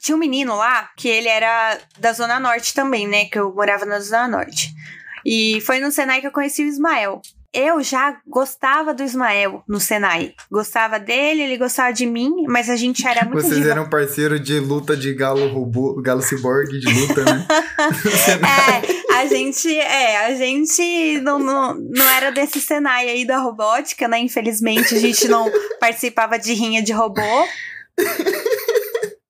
[0.02, 3.26] tinha um menino lá que ele era da Zona Norte também, né?
[3.26, 4.74] Que eu morava na Zona Norte.
[5.24, 7.22] E foi no Senai que eu conheci o Ismael.
[7.54, 10.32] Eu já gostava do Ismael no Senai.
[10.50, 14.40] Gostava dele, ele gostava de mim, mas a gente era muito Vocês diva- eram parceiro
[14.40, 17.46] de luta de galo robô, galo ciborgue de luta, né?
[19.12, 24.08] É, a gente, é, a gente não, não, não era desse Senai aí da robótica,
[24.08, 24.18] né?
[24.18, 27.20] Infelizmente, a gente não participava de rinha de robô.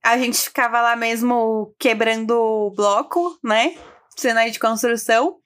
[0.03, 3.75] A gente ficava lá mesmo quebrando o bloco, né?
[4.17, 5.37] Senai de construção.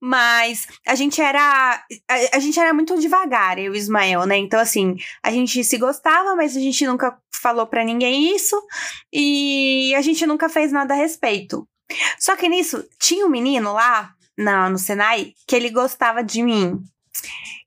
[0.00, 1.82] Mas a gente era.
[2.08, 4.36] A, a gente era muito devagar, eu e o Ismael, né?
[4.36, 8.60] Então, assim, a gente se gostava, mas a gente nunca falou pra ninguém isso.
[9.12, 11.66] E a gente nunca fez nada a respeito.
[12.18, 16.80] Só que nisso, tinha um menino lá na, no Senai que ele gostava de mim.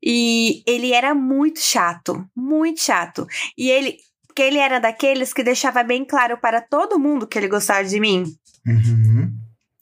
[0.04, 3.26] E ele era muito chato, muito chato.
[3.58, 3.98] E ele,
[4.38, 8.00] porque ele era daqueles que deixava bem claro para todo mundo que ele gostava de
[8.00, 8.24] mim.
[8.68, 9.32] Uhum.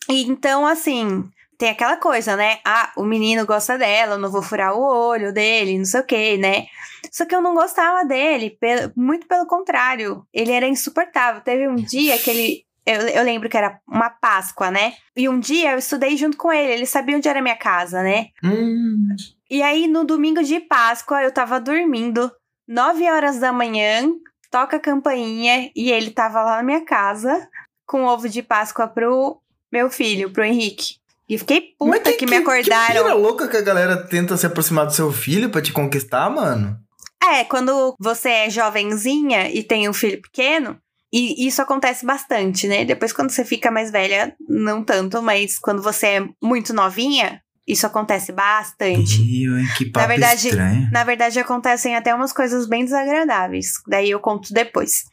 [0.09, 1.25] E então, assim,
[1.57, 2.59] tem aquela coisa, né?
[2.63, 6.05] Ah, o menino gosta dela, eu não vou furar o olho dele, não sei o
[6.05, 6.67] quê, né?
[7.11, 8.57] Só que eu não gostava dele,
[8.95, 10.25] muito pelo contrário.
[10.33, 11.41] Ele era insuportável.
[11.41, 12.63] Teve um dia que ele.
[12.85, 14.93] Eu, eu lembro que era uma Páscoa, né?
[15.17, 18.01] E um dia eu estudei junto com ele, ele sabia onde era a minha casa,
[18.01, 18.27] né?
[18.41, 19.09] Hum,
[19.49, 22.31] E aí, no domingo de Páscoa, eu tava dormindo,
[22.65, 24.09] 9 horas da manhã,
[24.55, 27.45] toca a campainha e ele tava lá na minha casa
[27.85, 30.95] com ovo de Páscoa pro meu filho, pro Henrique.
[31.27, 33.03] E fiquei puta que, me Que acordaram.
[33.03, 36.79] pira louca que a galera tenta se aproximar do seu filho pra te conquistar, mano.
[37.21, 40.79] É, quando você é jovenzinha e tem um filho pequeno,
[41.11, 42.85] e isso acontece bastante, né?
[42.85, 47.86] Depois, quando você fica mais velha, não tanto, mas quando você é muito novinha, isso
[47.88, 49.17] acontece bastante.
[49.78, 50.89] Que papo verdade- estranho.
[50.91, 53.73] Na verdade, acontecem até umas coisas bem desagradáveis.
[53.88, 55.06] Daí eu conto depois.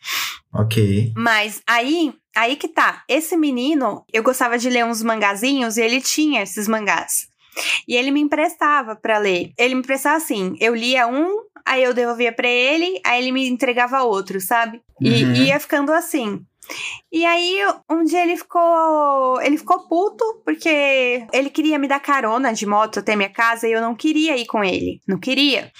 [0.54, 1.12] Ok.
[1.16, 3.02] Mas aí, aí que tá.
[3.08, 7.28] Esse menino, eu gostava de ler uns mangazinhos e ele tinha esses mangás.
[7.88, 9.52] E ele me emprestava pra ler.
[9.58, 11.26] Ele me emprestava assim, eu lia um,
[11.66, 14.80] aí eu devolvia pra ele, aí ele me entregava outro, sabe?
[15.00, 15.32] E Uhum.
[15.34, 16.40] ia ficando assim.
[17.10, 17.58] E aí,
[17.90, 19.40] um dia ele ficou.
[19.42, 23.72] Ele ficou puto, porque ele queria me dar carona de moto até minha casa e
[23.72, 25.00] eu não queria ir com ele.
[25.06, 25.70] Não queria.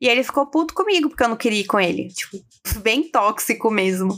[0.00, 2.08] E ele ficou puto comigo, porque eu não queria ir com ele.
[2.08, 2.38] Tipo,
[2.80, 4.16] bem tóxico mesmo.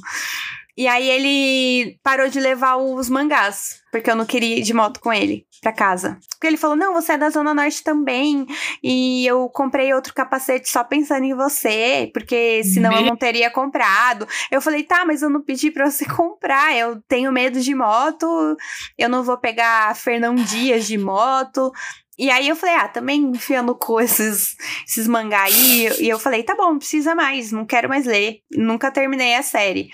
[0.77, 5.01] E aí ele parou de levar os mangás, porque eu não queria ir de moto
[5.01, 6.19] com ele pra casa.
[6.31, 8.47] Porque ele falou: "Não, você é da zona norte também,
[8.83, 14.27] e eu comprei outro capacete só pensando em você, porque senão eu não teria comprado".
[14.51, 16.75] Eu falei: "Tá, mas eu não pedi pra você comprar.
[16.77, 18.57] Eu tenho medo de moto,
[18.97, 21.71] eu não vou pegar Fernão Dias de moto".
[22.19, 24.55] E aí eu falei, ah, também enfia no cu esses,
[24.87, 25.89] esses mangá aí.
[25.99, 28.41] E eu falei, tá bom, não precisa mais, não quero mais ler.
[28.51, 29.89] Nunca terminei a série.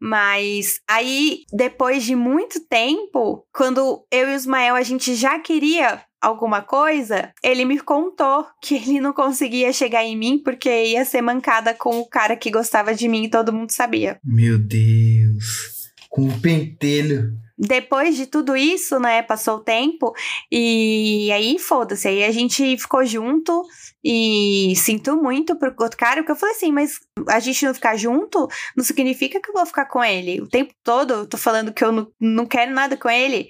[0.00, 6.00] Mas aí, depois de muito tempo, quando eu e o Ismael a gente já queria
[6.20, 11.22] alguma coisa, ele me contou que ele não conseguia chegar em mim porque ia ser
[11.22, 14.18] mancada com o cara que gostava de mim e todo mundo sabia.
[14.24, 15.90] Meu Deus.
[16.08, 17.32] Com o pentelho.
[17.62, 20.14] Depois de tudo isso, né, passou o tempo
[20.50, 23.62] e aí foda-se, aí a gente ficou junto
[24.02, 27.96] e sinto muito pro outro cara, porque eu falei assim, mas a gente não ficar
[27.96, 30.40] junto não significa que eu vou ficar com ele.
[30.40, 33.46] O tempo todo eu tô falando que eu não, não quero nada com ele.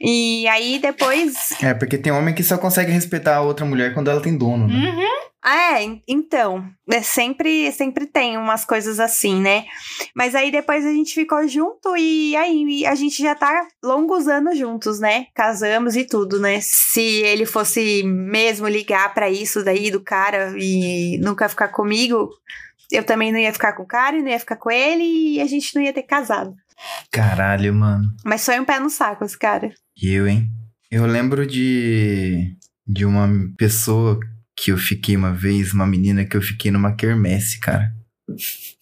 [0.00, 4.08] E aí depois É, porque tem homem que só consegue respeitar a outra mulher quando
[4.08, 4.74] ela tem dono, né?
[4.74, 5.26] Uhum.
[5.48, 9.64] Ah, é, então, é sempre, sempre tem umas coisas assim, né?
[10.12, 14.58] Mas aí depois a gente ficou junto e aí a gente já tá longos anos
[14.58, 15.26] juntos, né?
[15.32, 16.58] Casamos e tudo, né?
[16.60, 22.28] Se ele fosse mesmo ligar pra isso daí do cara e nunca ficar comigo,
[22.90, 25.04] eu também não ia ficar com o cara e não ia ficar com ele
[25.36, 26.56] e a gente não ia ter casado.
[27.08, 28.04] Caralho, mano.
[28.24, 29.72] Mas foi um pé no saco esse cara.
[30.02, 30.48] Eu, hein?
[30.90, 34.18] Eu lembro de, de uma pessoa
[34.56, 37.92] que eu fiquei uma vez, uma menina que eu fiquei numa quermesse, cara.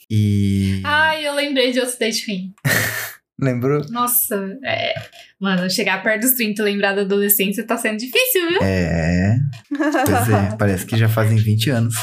[0.08, 0.80] E.
[0.84, 2.54] Ai, eu lembrei de outro date ruim.
[3.40, 3.84] Lembrou?
[3.90, 4.94] Nossa, é.
[5.40, 8.62] Mano, chegar perto dos 30 e lembrar da adolescência tá sendo difícil, viu?
[8.62, 9.36] É.
[9.68, 11.94] Pois é, parece que já fazem 20 anos.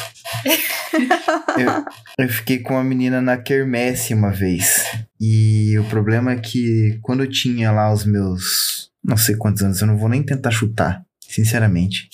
[1.58, 4.84] Eu, eu fiquei com uma menina na quermesse uma vez.
[5.20, 8.92] E o problema é que quando eu tinha lá os meus.
[9.04, 12.10] Não sei quantos anos, eu não vou nem tentar chutar, sinceramente.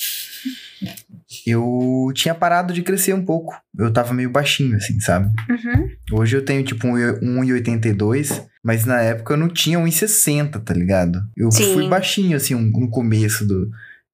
[1.49, 3.55] Eu tinha parado de crescer um pouco.
[3.77, 5.31] Eu tava meio baixinho, assim, sabe?
[5.49, 6.19] Uhum.
[6.19, 11.19] Hoje eu tenho tipo um 1,82, mas na época eu não tinha 1,60, tá ligado?
[11.37, 11.73] Eu Sim.
[11.73, 13.69] fui baixinho, assim, no começo do,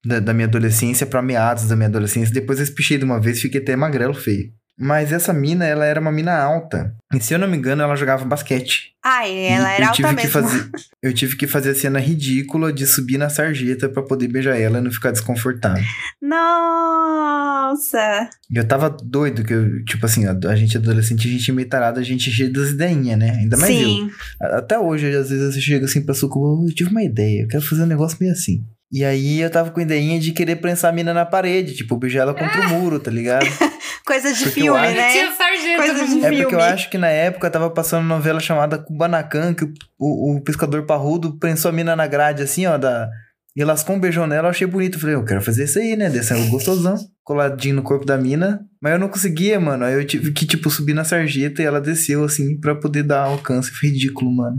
[0.06, 2.34] da, da minha adolescência pra meados da minha adolescência.
[2.34, 4.52] Depois eu espichei de uma vez e fiquei até magrelo feio.
[4.78, 6.96] Mas essa mina, ela era uma mina alta.
[7.14, 8.92] E se eu não me engano, ela jogava basquete.
[9.06, 10.22] Ai, ela E era eu alta tive mesmo.
[10.22, 10.70] que fazer
[11.04, 14.80] Eu tive que fazer a cena ridícula de subir na sarjeta pra poder beijar ela
[14.80, 15.84] e não ficar desconfortável.
[16.22, 18.30] Nossa!
[18.54, 21.70] Eu tava doido, que eu, tipo assim, a, a gente adolescente, a gente é meio
[21.70, 23.32] tarado, a gente é cheio das ideinhas, né?
[23.32, 23.88] Ainda mais eu.
[23.90, 24.12] Sim.
[24.42, 27.48] A- Até hoje, às vezes eu chego assim pra Suco, eu tive uma ideia, eu
[27.48, 28.64] quero fazer um negócio meio assim.
[28.92, 31.98] E aí eu tava com a ideinha de querer prensar a mina na parede, tipo,
[31.98, 33.48] beijar ela contra o muro, tá ligado?
[34.06, 35.12] Coisa de Porque filme, acho- né?
[35.12, 36.26] Tinha sargento Coisa de mundo.
[36.26, 36.64] É porque eu filme.
[36.64, 40.86] acho que na época tava passando uma novela chamada Kubanacan, que o, o, o pescador
[40.86, 43.10] parrudo prensou a mina na grade, assim, ó, da...
[43.56, 45.00] E lascou um beijão nela, eu achei bonito.
[45.00, 46.10] Falei, eu quero fazer isso aí, né?
[46.10, 48.62] Descendo gostosão, coladinho no corpo da mina.
[48.82, 49.86] Mas eu não conseguia, mano.
[49.86, 53.22] Aí eu tive que, tipo, subir na sarjeta e ela desceu, assim, pra poder dar
[53.26, 53.70] alcance.
[53.70, 54.58] Foi ridículo, mano.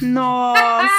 [0.00, 0.92] Nossa!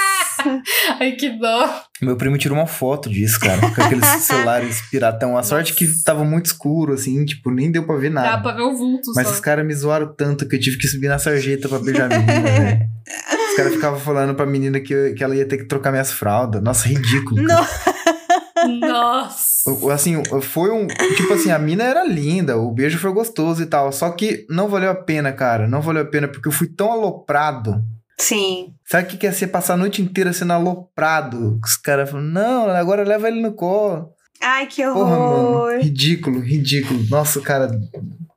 [0.99, 1.81] Ai, que dó.
[2.01, 3.59] Meu primo tirou uma foto disso, cara.
[3.71, 5.35] Com aqueles celulares piratão.
[5.37, 8.43] A sorte que tava muito escuro, assim, tipo, nem deu pra ver Dá nada.
[8.43, 9.33] pra ver o vulto Mas só.
[9.33, 12.19] os caras me zoaram tanto que eu tive que subir na sarjeta pra beijar a
[12.19, 12.79] menina, velho.
[13.53, 16.61] Os caras ficavam falando pra menina que, que ela ia ter que trocar minhas fraldas.
[16.61, 17.45] Nossa, ridículo.
[17.45, 17.67] cara.
[18.79, 19.69] Nossa.
[19.71, 20.87] O- Assim, foi um.
[20.87, 23.91] Tipo assim, a mina era linda, o beijo foi gostoso e tal.
[23.91, 25.67] Só que não valeu a pena, cara.
[25.67, 27.81] Não valeu a pena, porque eu fui tão aloprado.
[28.19, 28.73] Sim.
[28.85, 31.59] Sabe o que que ia ser passar a noite inteira sendo aloprado?
[31.63, 34.09] Os caras falaram, não, agora leva ele no colo.
[34.41, 35.23] Ai, que Porra, mano.
[35.23, 35.79] horror.
[35.81, 37.03] Ridículo, ridículo.
[37.09, 37.69] Nossa, cara.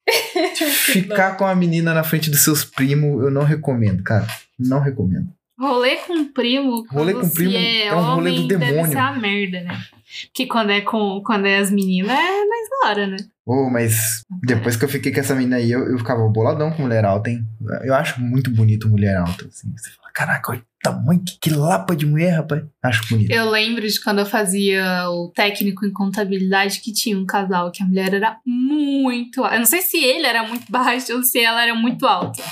[0.93, 4.27] Ficar com a menina na frente dos seus primos, eu não recomendo, cara.
[4.59, 5.29] Não recomendo.
[5.59, 6.87] Rolê com primo.
[6.91, 8.93] Rolê com primo é, é um rolê do homem, Deve demônio.
[8.93, 9.79] ser a merda, né?
[10.27, 13.17] Porque quando é, com, quando é as meninas é mais da hora, né?
[13.45, 16.83] Ô, mas depois que eu fiquei com essa menina aí, eu, eu ficava boladão com
[16.83, 17.45] mulher alta, hein?
[17.85, 19.73] Eu acho muito bonito mulher alta, assim.
[19.77, 22.63] Você fala, caraca, olha o tamanho, que, lapa de mulher, rapaz.
[22.83, 23.31] Acho bonito.
[23.31, 27.83] Eu lembro de quando eu fazia o técnico em contabilidade que tinha um casal que
[27.83, 29.57] a mulher era muito alta.
[29.57, 32.43] Eu não sei se ele era muito baixo ou se ela era muito alta.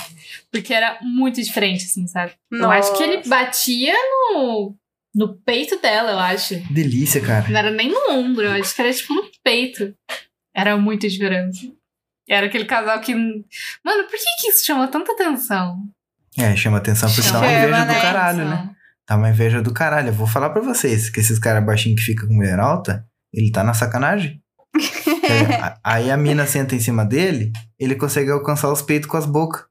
[0.51, 2.33] Porque era muito diferente, assim, sabe?
[2.51, 4.75] Eu acho que ele batia no,
[5.15, 6.55] no peito dela, eu acho.
[6.71, 7.49] Delícia, cara.
[7.49, 9.95] Não era nem no ombro, eu acho que era tipo no peito.
[10.55, 11.73] Era muito diferente.
[12.29, 13.13] Era aquele casal que.
[13.13, 15.89] Mano, por que, que isso chama tanta atenção?
[16.37, 18.01] É, chama atenção porque dá uma inveja do né?
[18.01, 18.69] caralho, né?
[19.07, 20.09] Dá uma inveja do caralho.
[20.09, 23.51] Eu vou falar pra vocês que esses caras baixinhos que ficam com mulher alta, ele
[23.51, 24.41] tá na sacanagem.
[25.23, 29.15] É, a- aí a mina senta em cima dele, ele consegue alcançar os peitos com
[29.17, 29.63] as bocas.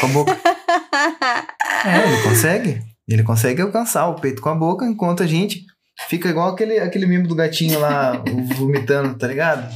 [0.00, 0.36] Com a boca.
[1.84, 2.80] É, ele consegue.
[3.08, 5.64] Ele consegue alcançar o peito com a boca, enquanto a gente
[6.08, 8.20] fica igual aquele, aquele mimo do gatinho lá
[8.56, 9.72] vomitando, tá ligado?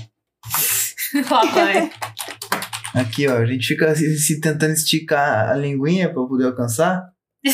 [1.28, 1.90] Vai.
[2.94, 7.02] Aqui, ó, a gente fica se, se tentando esticar a linguinha pra poder alcançar.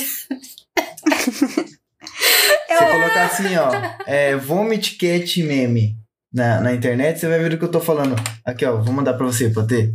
[2.68, 3.70] Se Eu- colocar assim, ó,
[4.06, 5.96] é Vomit Cat Meme
[6.32, 8.14] na, na internet, você vai ver o que eu tô falando.
[8.44, 9.92] Aqui, ó, vou mandar pra você, pra ter.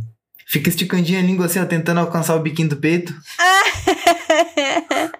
[0.48, 3.14] Fica esticandinho a língua assim, ó, tentando alcançar o biquinho do peito.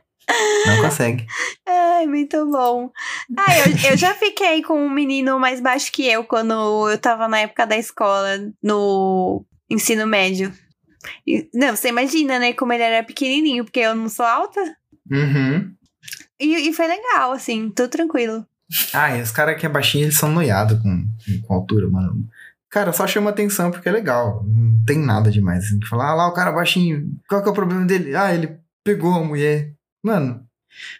[0.66, 1.26] Não consegue.
[1.66, 2.90] Ai, muito bom.
[3.36, 7.28] Ah, eu, eu já fiquei com um menino mais baixo que eu quando eu tava
[7.28, 10.52] na época da escola, no ensino médio.
[11.26, 14.60] E- Não, você imagina, né, como ele era pequenininho, porque eu não sou alta.
[15.10, 15.72] Uhum.
[16.40, 18.46] E, e foi legal, assim, tudo tranquilo.
[18.92, 21.04] Ah, e os caras que é baixinho, eles são noiados com,
[21.46, 22.26] com altura, mano.
[22.70, 24.42] Cara, só chama atenção porque é legal.
[24.46, 25.68] Não tem nada demais.
[25.68, 27.06] Tem que falar, ah lá, o cara baixinho.
[27.28, 28.16] Qual que é o problema dele?
[28.16, 29.72] Ah, ele pegou a mulher.
[30.02, 30.42] Mano.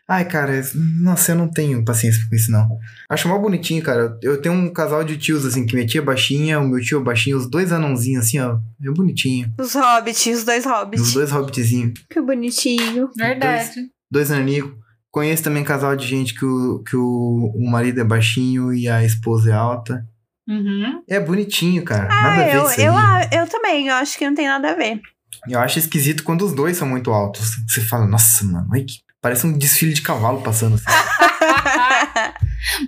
[0.08, 0.62] Ai, cara,
[1.00, 2.78] nossa, eu não tenho paciência com isso, não.
[3.08, 4.18] Acho mó bonitinho, cara.
[4.22, 7.00] Eu tenho um casal de tios, assim, que minha tia é baixinha, o meu tio
[7.00, 8.58] é baixinho, os dois anãozinhos, assim, ó.
[8.84, 9.52] É bonitinho.
[9.58, 11.12] Os hobbits, os dois Os hobbits.
[11.14, 11.92] dois hobbitzinhos.
[12.10, 13.10] Que bonitinho.
[13.16, 13.70] Verdade.
[14.10, 14.72] Dois nanicos.
[15.10, 19.04] Conheço também casal de gente que, o, que o, o marido é baixinho e a
[19.04, 20.06] esposa é alta.
[20.48, 21.02] Uhum.
[21.08, 22.08] É bonitinho, cara.
[22.08, 22.86] Nada a Ah, ver eu, isso aí.
[22.86, 25.00] eu, a- eu também, eu acho que não tem nada a ver.
[25.48, 27.56] Eu acho esquisito quando os dois são muito altos.
[27.68, 30.84] Você fala, nossa, mano, ai, que- parece um desfile de cavalo passando assim.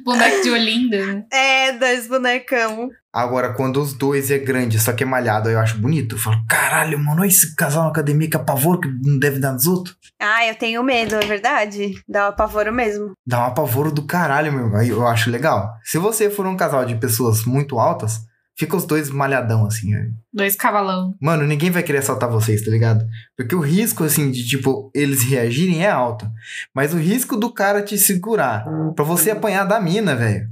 [0.05, 1.25] Boneco de Olinda, né?
[1.33, 2.91] é, dois bonecão.
[3.13, 6.17] Agora, quando os dois é grande, só que é malhado, aí eu acho bonito.
[6.17, 9.53] Eu falo, caralho, mano, olha esse casal na academia que apavoro que não deve dar
[9.53, 9.97] nos outros.
[10.21, 11.95] Ah, eu tenho medo, é verdade?
[12.09, 13.13] Dá um apavoro mesmo.
[13.27, 14.77] Dá um apavoro do caralho, meu.
[14.77, 15.73] Aí eu acho legal.
[15.85, 18.21] Se você for um casal de pessoas muito altas,
[18.57, 19.95] fica os dois malhadão, assim.
[19.95, 20.01] ó.
[20.33, 21.15] Dois cavalão.
[21.21, 23.05] Mano, ninguém vai querer assaltar vocês, tá ligado?
[23.37, 26.27] Porque o risco, assim, de, tipo, eles reagirem é alto.
[26.75, 28.65] Mas o risco do cara te segurar
[28.95, 30.49] pra você apanhar da mina, velho.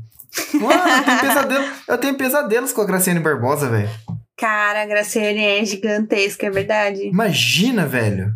[0.54, 3.90] Mano, eu tenho, pesadelo, eu tenho pesadelos com a Graciane Barbosa, velho.
[4.36, 7.06] Cara, a Graciane é gigantesca, é verdade.
[7.06, 8.32] Imagina, velho.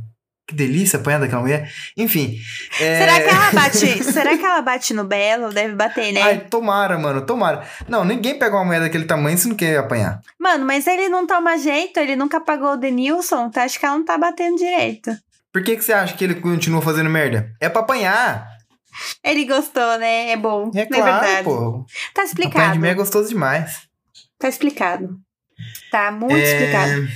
[0.47, 1.73] Que delícia apanhar daquela mulher.
[1.97, 2.39] Enfim.
[2.81, 4.05] é- Será que ela bate?
[4.05, 5.53] será que ela bate no Belo?
[5.53, 6.23] Deve bater, né?
[6.23, 7.67] Ai, tomara, mano, tomara.
[7.89, 10.21] Não, ninguém pega uma mulher daquele tamanho se não quer apanhar.
[10.39, 13.65] Mano, mas ele não toma jeito, ele nunca pagou o Denilson, tá?
[13.65, 15.11] Acho que ela não tá batendo direito.
[15.53, 17.51] Por que, que você acha que ele continua fazendo merda?
[17.61, 18.47] É pra apanhar.
[19.25, 20.31] Ele gostou, né?
[20.31, 20.71] É bom.
[20.75, 21.45] É É, claro, verdade.
[21.45, 21.85] pô.
[22.15, 22.79] Tá Apanhar de explicado.
[22.79, 23.81] mulher é gostoso demais.
[24.39, 25.19] Tá explicado.
[25.91, 27.09] Tá muito É, explicado.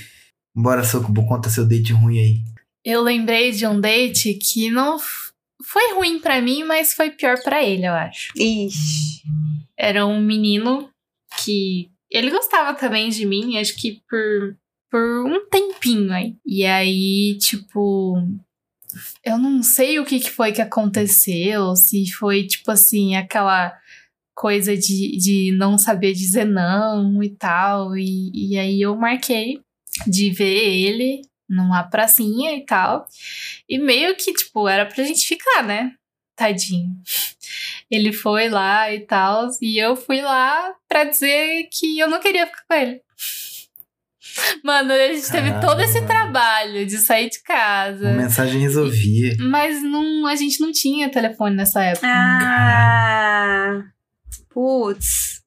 [0.54, 2.36] Bora, Socubo, conta seu date ruim aí.
[2.84, 4.98] Eu lembrei de um date que não
[5.62, 8.32] foi ruim pra mim, mas foi pior pra ele, eu acho.
[8.36, 9.22] Ixi.
[9.76, 10.90] Era um menino
[11.42, 14.56] que ele gostava também de mim, acho que por
[14.90, 16.36] por um tempinho aí.
[16.44, 18.16] E aí, tipo,
[19.24, 23.72] eu não sei o que, que foi que aconteceu, se foi, tipo assim, aquela
[24.34, 27.96] coisa de, de não saber dizer não e tal.
[27.96, 29.60] E, e aí eu marquei
[30.06, 33.06] de ver ele numa pracinha e tal.
[33.68, 35.92] E meio que, tipo, era pra gente ficar, né?
[36.40, 36.96] tadinho.
[37.90, 42.46] Ele foi lá e tal, e eu fui lá pra dizer que eu não queria
[42.46, 43.02] ficar com ele.
[44.64, 48.08] Mano, a gente teve todo esse trabalho de sair de casa.
[48.08, 49.36] Uma mensagem resolvia.
[49.38, 52.06] Mas não, a gente não tinha telefone nessa época.
[52.06, 53.82] Ah.
[54.48, 55.39] Putz.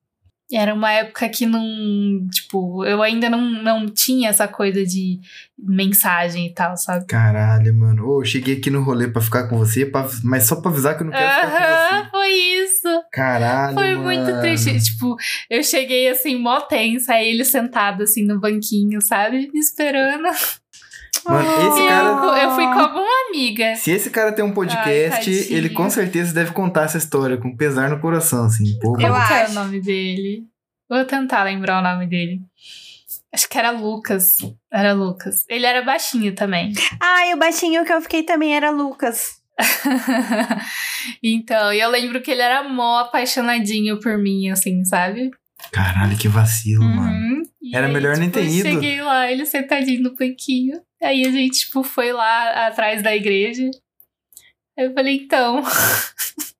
[0.56, 2.28] Era uma época que não.
[2.32, 5.20] Tipo, eu ainda não, não tinha essa coisa de
[5.58, 7.06] mensagem e tal, sabe?
[7.06, 8.06] Caralho, mano.
[8.08, 10.96] Ô, eu cheguei aqui no rolê pra ficar com você, pra- mas só pra avisar
[10.98, 12.10] que eu não quero ficar com você.
[12.12, 13.04] foi isso.
[13.12, 14.04] Caralho, Foi mano.
[14.04, 14.78] muito triste.
[14.84, 15.16] Tipo,
[15.50, 19.50] eu cheguei assim, mó tensa, ele sentado assim no banquinho, sabe?
[19.54, 20.28] Me esperando.
[21.26, 22.08] Mano, esse E cara...
[22.10, 23.76] eu, eu fui com alguma amiga.
[23.76, 25.58] Se esse cara tem um podcast, tadinho.
[25.58, 28.78] ele com certeza deve contar essa história com pesar no coração, assim.
[28.80, 29.52] Pô, Eu acho.
[29.52, 30.44] o nome dele?
[30.90, 32.42] Vou tentar lembrar o nome dele.
[33.34, 34.38] Acho que era Lucas.
[34.72, 35.46] Era Lucas.
[35.50, 36.74] Ele era baixinho também.
[37.02, 39.42] Ah, e o baixinho que eu fiquei também era Lucas.
[41.22, 45.32] então, e eu lembro que ele era mó apaixonadinho por mim, assim, sabe?
[45.72, 47.12] Caralho, que vacilo, mano.
[47.12, 47.44] Uhum.
[47.62, 48.70] E Era melhor nem tipo, ter eu ido.
[48.70, 50.80] Cheguei lá, ele sentadinho no banquinho.
[51.04, 53.70] Aí a gente, tipo, foi lá atrás da igreja.
[54.78, 55.62] Aí eu falei, então.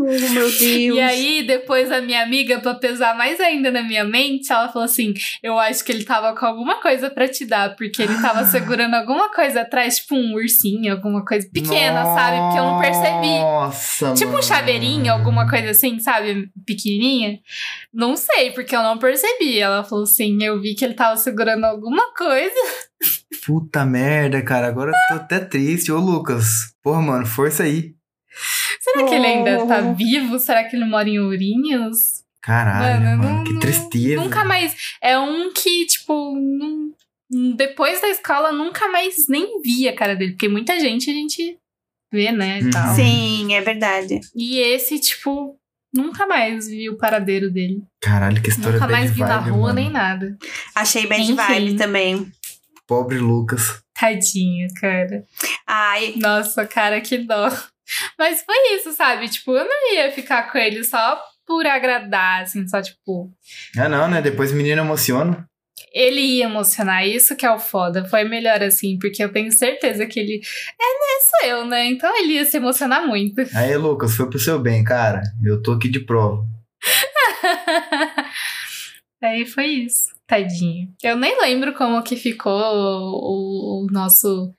[0.00, 0.60] Oh, meu Deus.
[0.60, 4.84] E aí, depois a minha amiga, pra pesar mais ainda na minha mente, ela falou
[4.84, 8.44] assim: Eu acho que ele tava com alguma coisa pra te dar, porque ele tava
[8.46, 12.36] segurando alguma coisa atrás, tipo um ursinho, alguma coisa pequena, sabe?
[12.38, 13.38] Porque eu não percebi.
[13.40, 14.42] Nossa, Tipo um mano.
[14.44, 16.48] chaveirinho, alguma coisa assim, sabe?
[16.66, 17.38] Pequenininha.
[17.92, 19.58] Não sei, porque eu não percebi.
[19.58, 22.54] Ela falou assim: eu vi que ele tava segurando alguma coisa.
[23.46, 24.66] Puta merda, cara.
[24.68, 25.90] Agora eu tô até triste.
[25.90, 26.72] Ô, Lucas.
[26.82, 27.94] Porra, mano, força aí.
[28.80, 29.94] Será que ele ainda tá Oh.
[29.94, 30.38] vivo?
[30.38, 32.22] Será que ele mora em Ourinhos?
[32.42, 33.34] Caralho, Mano, mano.
[33.38, 34.22] não- que tristeza.
[34.22, 34.74] Nunca mais.
[35.02, 36.92] É um que, tipo, não-
[37.56, 40.32] depois da escola, nunca mais nem via a cara dele.
[40.32, 41.58] Porque muita gente a gente
[42.12, 42.60] vê, né?
[42.62, 42.70] Uhum.
[42.70, 42.94] tal.
[42.94, 44.20] Sim, é verdade.
[44.34, 45.58] e esse, tipo,
[45.94, 47.82] nunca mais vi o paradeiro dele.
[48.00, 49.74] Caralho, que história nunca mais vi na vibe, rua mano.
[49.74, 50.38] nem nada.
[50.74, 51.34] Achei bad Enfim.
[51.34, 52.32] vibe também.
[52.86, 53.82] Pobre Lucas.
[53.98, 55.24] Tadinho, cara.
[55.66, 57.50] Ai, Nossa, cara, que dó.
[58.18, 59.28] Mas foi isso, sabe?
[59.28, 63.32] Tipo, eu não ia ficar com ele só por agradar, assim, só tipo.
[63.76, 64.20] Ah, não, né?
[64.20, 65.48] Depois o menino emociona.
[65.92, 68.04] Ele ia emocionar, isso que é o foda.
[68.04, 70.40] Foi melhor assim, porque eu tenho certeza que ele.
[70.78, 71.20] É, né?
[71.30, 71.86] Sou eu, né?
[71.86, 73.40] Então ele ia se emocionar muito.
[73.56, 75.22] Aí, Lucas, foi pro seu bem, cara.
[75.42, 76.44] Eu tô aqui de prova.
[79.22, 80.08] Aí foi isso.
[80.26, 80.92] Tadinho.
[81.02, 84.52] Eu nem lembro como que ficou o, o nosso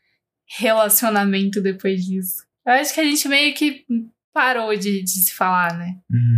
[0.57, 2.48] relacionamento depois disso.
[2.65, 3.85] Eu acho que a gente meio que
[4.33, 5.97] parou de, de se falar, né?
[6.09, 6.37] Uhum.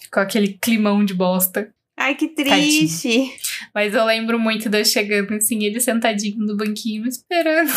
[0.00, 1.72] Ficou aquele climão de bosta.
[1.96, 3.34] ai, que triste.
[3.74, 7.72] Mas eu lembro muito de eu chegando assim, ele sentadinho no banquinho me esperando.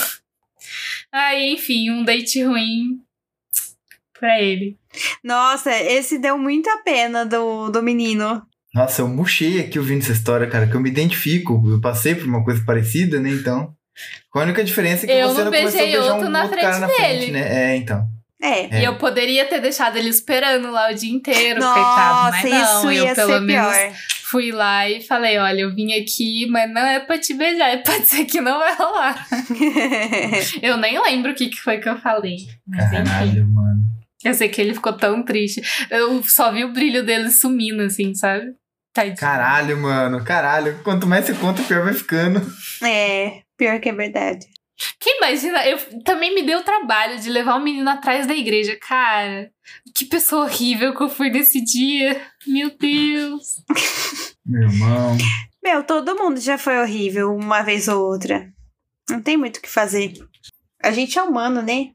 [1.12, 3.02] Aí, enfim, um date ruim
[4.20, 4.78] pra ele.
[5.24, 8.46] Nossa, esse deu muita pena do, do menino.
[8.74, 11.64] Nossa, eu murchei aqui ouvindo essa história, cara, que eu me identifico.
[11.66, 13.30] Eu passei por uma coisa parecida, né?
[13.30, 13.76] Então.
[14.34, 16.32] A única diferença é que Eu você não não começou a beijei beijar outro um
[16.32, 17.32] na outro cara frente na frente, dele.
[17.32, 17.74] né?
[17.74, 18.08] É, então.
[18.42, 18.78] É.
[18.78, 18.82] É.
[18.82, 22.32] E eu poderia ter deixado ele esperando lá o dia inteiro, coitado.
[22.32, 23.94] Nossa, Mas não, isso eu ia pelo ser menos pior.
[24.24, 28.06] fui lá e falei: olha, eu vim aqui, mas não é pra te beijar, pode
[28.06, 29.28] ser que não vai rolar.
[30.62, 32.38] Eu nem lembro o que, que foi que eu falei.
[32.68, 33.04] Mas enfim.
[33.04, 33.80] Caralho, mano.
[34.24, 35.62] Eu sei que ele ficou tão triste.
[35.90, 38.54] Eu só vi o brilho dele sumindo, assim, sabe?
[38.94, 39.16] Tadinho.
[39.18, 40.24] Caralho, mano.
[40.24, 40.80] Caralho.
[40.84, 42.42] Quanto mais você conta, pior vai ficando.
[42.84, 44.48] é, pior que é verdade.
[44.98, 48.78] Que imagina, eu também me deu o trabalho de levar o menino atrás da igreja.
[48.82, 49.52] Cara,
[49.94, 52.20] que pessoa horrível que eu fui nesse dia.
[52.48, 53.62] Meu Deus.
[54.46, 55.18] Meu irmão.
[55.62, 58.50] Meu, todo mundo já foi horrível uma vez ou outra.
[59.10, 60.14] Não tem muito o que fazer.
[60.82, 61.90] A gente é humano, né?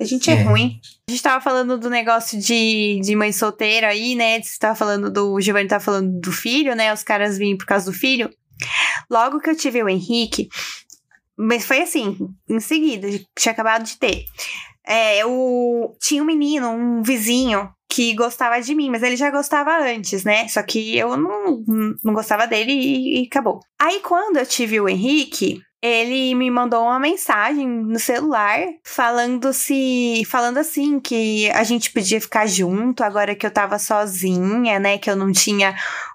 [0.00, 0.42] A gente é, É.
[0.42, 0.80] ruim.
[1.08, 4.40] A gente tava falando do negócio de, de mãe solteira aí, né?
[4.40, 5.34] Você tava falando do.
[5.34, 6.90] O Giovanni tava falando do filho, né?
[6.90, 8.30] Os caras vinham por causa do filho.
[9.10, 10.48] Logo que eu tive o Henrique,
[11.36, 12.16] mas foi assim,
[12.48, 14.24] em seguida, tinha acabado de ter.
[14.86, 19.78] É, eu tinha um menino, um vizinho, que gostava de mim, mas ele já gostava
[19.78, 20.46] antes, né?
[20.48, 21.64] Só que eu não,
[22.04, 23.60] não gostava dele e, e acabou.
[23.78, 30.22] Aí, quando eu tive o Henrique, ele me mandou uma mensagem no celular falando se
[30.26, 35.08] falando assim que a gente podia ficar junto agora que eu tava sozinha, né, que
[35.08, 35.74] eu não tinha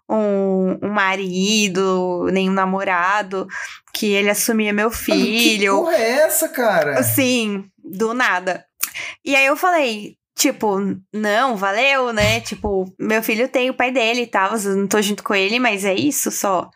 [0.10, 3.48] um, um marido, nem um namorado,
[3.94, 5.78] que ele assumia meu Que filho.
[5.78, 7.00] porra é essa, cara?
[7.00, 8.66] Assim, do nada.
[9.26, 10.78] E aí eu falei, tipo,
[11.14, 12.40] não, valeu, né?
[12.42, 15.60] Tipo, meu filho tem o pai dele e tal, eu não tô junto com ele,
[15.60, 16.70] mas é isso só.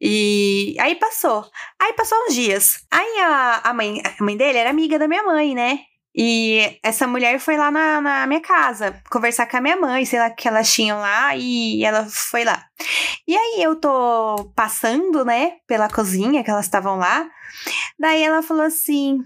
[0.00, 1.44] E aí passou.
[1.78, 2.78] Aí passou uns dias.
[2.90, 5.80] Aí a, a, mãe, a mãe dele era amiga da minha mãe, né?
[6.14, 10.18] E essa mulher foi lá na, na minha casa conversar com a minha mãe, sei
[10.18, 12.64] lá que elas tinham lá, e ela foi lá.
[13.26, 17.28] E aí eu tô passando, né, pela cozinha que elas estavam lá.
[17.98, 19.18] Daí ela falou assim: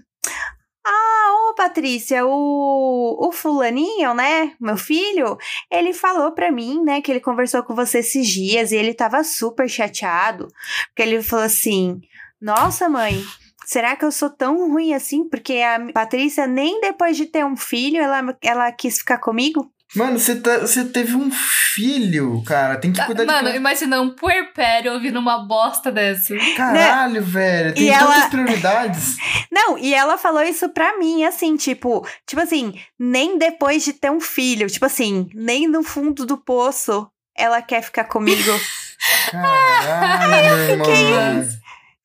[0.85, 5.37] Ah, ô Patrícia, o, o fulaninho, né, meu filho,
[5.71, 9.23] ele falou pra mim, né, que ele conversou com você esses dias e ele tava
[9.23, 10.47] super chateado.
[10.89, 11.99] Porque ele falou assim:
[12.39, 13.23] Nossa, mãe.
[13.65, 15.27] Será que eu sou tão ruim assim?
[15.27, 19.69] Porque a Patrícia, nem depois de ter um filho, ela, ela quis ficar comigo?
[19.95, 20.51] Mano, você, tá,
[20.91, 22.75] teve um filho, cara.
[22.77, 23.57] Tem que cuidar Ah, Mano, de.
[23.57, 26.35] imagina um puerpério ouvindo uma bosta dessa.
[26.57, 27.73] Caralho, velho.
[27.73, 29.15] Tem tantas ela- prioridades.
[29.51, 34.11] Não, e ela falou isso pra mim, assim, tipo, tipo assim, nem depois de ter
[34.11, 37.07] um filho, tipo assim, nem no fundo do poço
[37.37, 38.51] ela quer ficar comigo.
[39.31, 41.47] Caralho, meu irmão.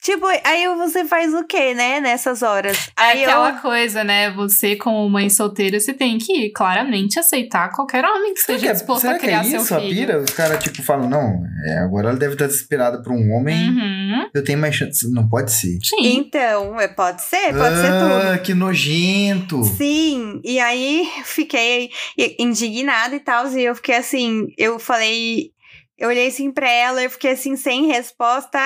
[0.00, 2.76] Tipo, aí você faz o quê, né, nessas horas?
[2.98, 4.30] É Aí aquela eu, coisa, né?
[4.32, 8.68] Você, como mãe solteira, você tem que claramente aceitar qualquer homem que Será esteja que,
[8.68, 10.18] é, disposto será a que é criar isso, seu a pira?
[10.18, 13.70] Os caras, tipo, falam, não, é, agora ela deve estar desesperada por um homem.
[13.70, 14.30] Uhum.
[14.34, 15.10] Eu tenho mais chance.
[15.12, 15.78] Não pode ser.
[15.82, 16.16] Sim.
[16.16, 18.32] então, é, pode ser, pode ser tudo.
[18.32, 19.62] ah, que nojento.
[19.64, 21.90] Sim, e aí fiquei
[22.38, 25.50] indignada e tal, e eu fiquei assim, eu falei,
[25.98, 28.58] eu olhei assim pra ela, eu fiquei assim, sem resposta,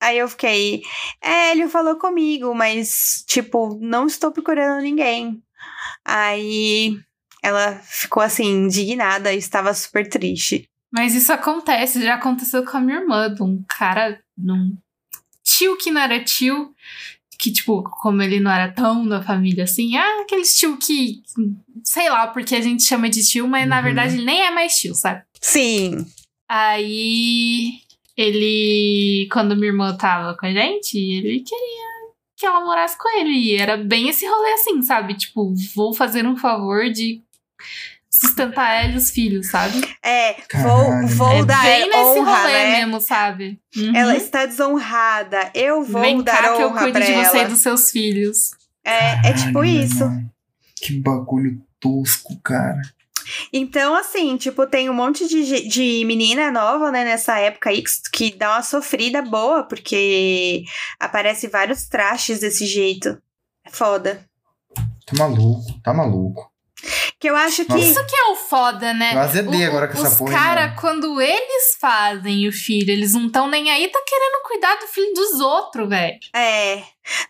[0.00, 0.82] aí eu fiquei,
[1.22, 5.42] é, ele falou comigo, mas, tipo, não estou procurando ninguém.
[6.04, 6.98] Aí
[7.42, 10.68] ela ficou assim, indignada e estava super triste.
[10.90, 14.76] Mas isso acontece, já aconteceu com a minha irmã, de um cara, de um
[15.44, 16.74] tio que não era tio,
[17.38, 21.22] que, tipo, como ele não era tão da família assim, ah, aqueles tio que,
[21.84, 23.82] sei lá, porque a gente chama de tio, mas na Uhum.
[23.84, 25.22] verdade ele nem é mais tio, sabe?
[25.40, 26.04] Sim,
[26.48, 27.72] Aí
[28.18, 31.88] ele, quando minha irmã tava com a gente, ele queria
[32.36, 33.30] que ela morasse com ele.
[33.30, 35.14] E era bem esse rolê assim, sabe?
[35.14, 37.22] Tipo, vou fazer um favor de
[38.10, 39.80] sustentar ela e os filhos, sabe?
[40.02, 41.06] é, Caralho.
[41.06, 42.76] vou, vou é dar bem nesse honra, rolê né?
[42.78, 43.60] mesmo, sabe?
[43.76, 43.94] Uhum.
[43.94, 47.42] Ela está desonrada, eu vou Vem dar cá que eu honra cuido de você ela.
[47.42, 48.50] e dos seus filhos.
[48.84, 50.02] É, é tipo Caralho, isso.
[50.02, 50.30] irmão.
[50.74, 52.80] Que bagulho tosco, cara.
[53.52, 57.90] Então, assim, tipo, tem um monte de, de menina nova, né, nessa época aí, que,
[58.12, 60.64] que dá uma sofrida boa, porque
[60.98, 63.20] aparece vários trastes desse jeito.
[63.64, 64.24] É foda.
[65.06, 66.52] Tá maluco, tá maluco.
[67.20, 67.72] Que eu acho que.
[67.72, 67.84] Nossa.
[67.84, 69.12] Isso que é o foda, né?
[69.14, 70.30] Eu azedei O- agora com essa Os porra.
[70.32, 70.76] hein, caras, mano.
[70.80, 75.12] quando eles fazem o filho, eles não estão nem aí, tá querendo cuidar do filho
[75.14, 76.16] dos outros, velho.
[76.34, 76.82] É.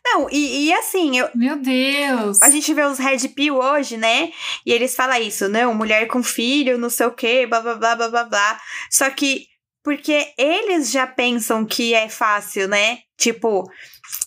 [0.05, 2.43] Não, e, e assim, eu, Meu Deus.
[2.43, 4.31] a gente vê os Red Pill hoje, né?
[4.67, 7.97] E eles falam isso, não, mulher com filho, não sei o quê, blá blá blá
[7.97, 8.61] blá blá blá.
[8.91, 9.47] Só que,
[9.83, 12.99] porque eles já pensam que é fácil, né?
[13.17, 13.65] Tipo,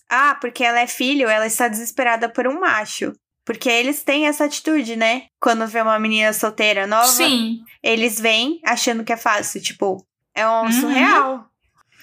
[0.09, 3.13] ah, porque ela é filho, ela está desesperada por um macho.
[3.51, 5.23] Porque eles têm essa atitude, né?
[5.41, 7.59] Quando vê uma menina solteira nova, Sim.
[7.83, 9.61] eles vêm achando que é fácil.
[9.61, 10.71] Tipo, é um Uhum.
[10.71, 11.45] surreal.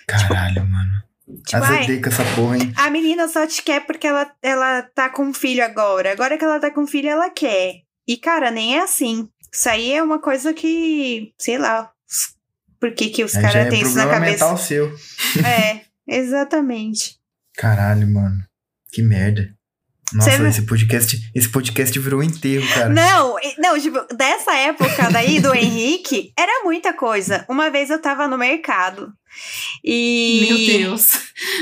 [0.07, 1.03] Caralho, mano.
[1.47, 2.73] Tipo, Azedei com essa porra, hein?
[2.77, 6.13] a menina só te quer porque ela, ela tá com um filho agora.
[6.13, 7.77] Agora que ela tá com filho, ela quer.
[8.07, 9.27] E, cara, nem é assim.
[9.53, 11.91] Isso aí é uma coisa que, sei lá,
[12.79, 14.45] por que, que os caras é têm isso na cabeça.
[14.45, 14.95] mental seu.
[15.47, 17.19] É, exatamente.
[17.55, 18.45] Caralho, mano.
[18.93, 19.55] Que merda.
[20.15, 22.89] Nossa, Você- esse podcast, esse podcast virou um enterro, cara.
[22.89, 27.45] Não, não, tipo, dessa época daí do Henrique, era muita coisa.
[27.49, 29.13] Uma vez eu tava no mercado.
[29.85, 30.47] E.
[30.49, 31.11] Meu Deus.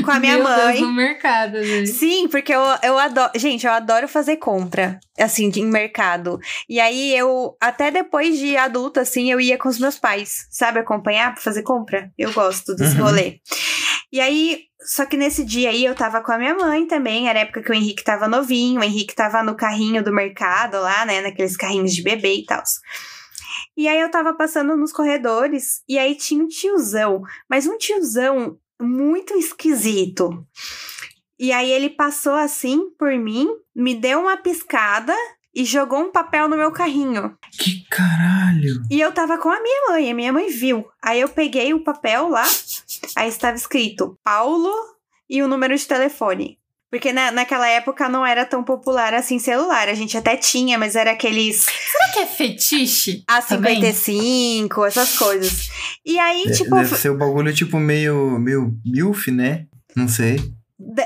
[0.04, 0.76] Com a minha Meu mãe.
[0.76, 1.86] Deus, no mercado, velho.
[1.86, 3.30] Sim, porque eu, eu adoro.
[3.36, 6.38] Gente, eu adoro fazer compra, assim, de- em mercado.
[6.68, 10.78] E aí eu, até depois de adulta, assim, eu ia com os meus pais, sabe,
[10.78, 12.10] acompanhar pra fazer compra.
[12.16, 13.04] Eu gosto desse Uhum.
[13.04, 13.40] rolê.
[14.12, 17.40] E aí, só que nesse dia aí eu tava com a minha mãe também, era
[17.40, 21.20] época que o Henrique tava novinho, o Henrique tava no carrinho do mercado lá, né,
[21.20, 22.62] naqueles carrinhos de bebê e tal.
[23.76, 28.56] E aí eu tava passando nos corredores e aí tinha um tiozão, mas um tiozão
[28.80, 30.46] muito esquisito.
[31.38, 35.14] E aí ele passou assim por mim, me deu uma piscada
[35.54, 37.36] e jogou um papel no meu carrinho.
[37.58, 38.82] Que caralho.
[38.90, 40.86] E eu tava com a minha mãe, a minha mãe viu.
[41.02, 42.44] Aí eu peguei o papel lá,
[43.14, 44.72] aí estava escrito Paulo
[45.28, 46.58] e o número de telefone.
[46.90, 49.88] Porque na, naquela época não era tão popular assim celular.
[49.88, 53.24] A gente até tinha, mas era aqueles Será que é fetiche?
[53.48, 53.80] também?
[53.82, 55.68] A55, essas coisas.
[56.04, 59.66] E aí, É, tipo, Deve ser o bagulho, tipo, meio, meio milf, né?
[59.96, 60.36] Não sei.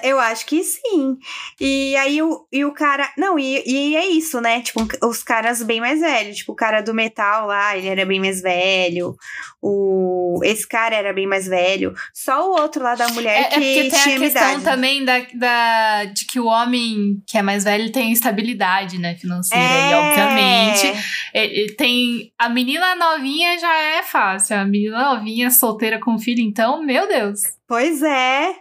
[0.03, 1.17] Eu acho que sim.
[1.61, 3.09] E aí o, e o cara.
[3.17, 4.61] Não, e, e é isso, né?
[4.63, 6.39] Tipo, os caras bem mais velhos.
[6.39, 9.17] Tipo, o cara do metal lá, ele era bem mais velho.
[9.63, 11.95] O, esse cara era bem mais velho.
[12.13, 14.65] Só o outro lá da mulher É, é que porque tem a questão idade.
[14.65, 19.63] também da, da, de que o homem que é mais velho tem estabilidade, né, financeira.
[19.63, 20.87] E, obviamente,
[21.33, 22.33] ele, ele tem...
[22.37, 24.57] A menina novinha já é fácil.
[24.57, 27.41] A menina novinha solteira com filho, então, meu Deus.
[27.71, 28.53] Pois é.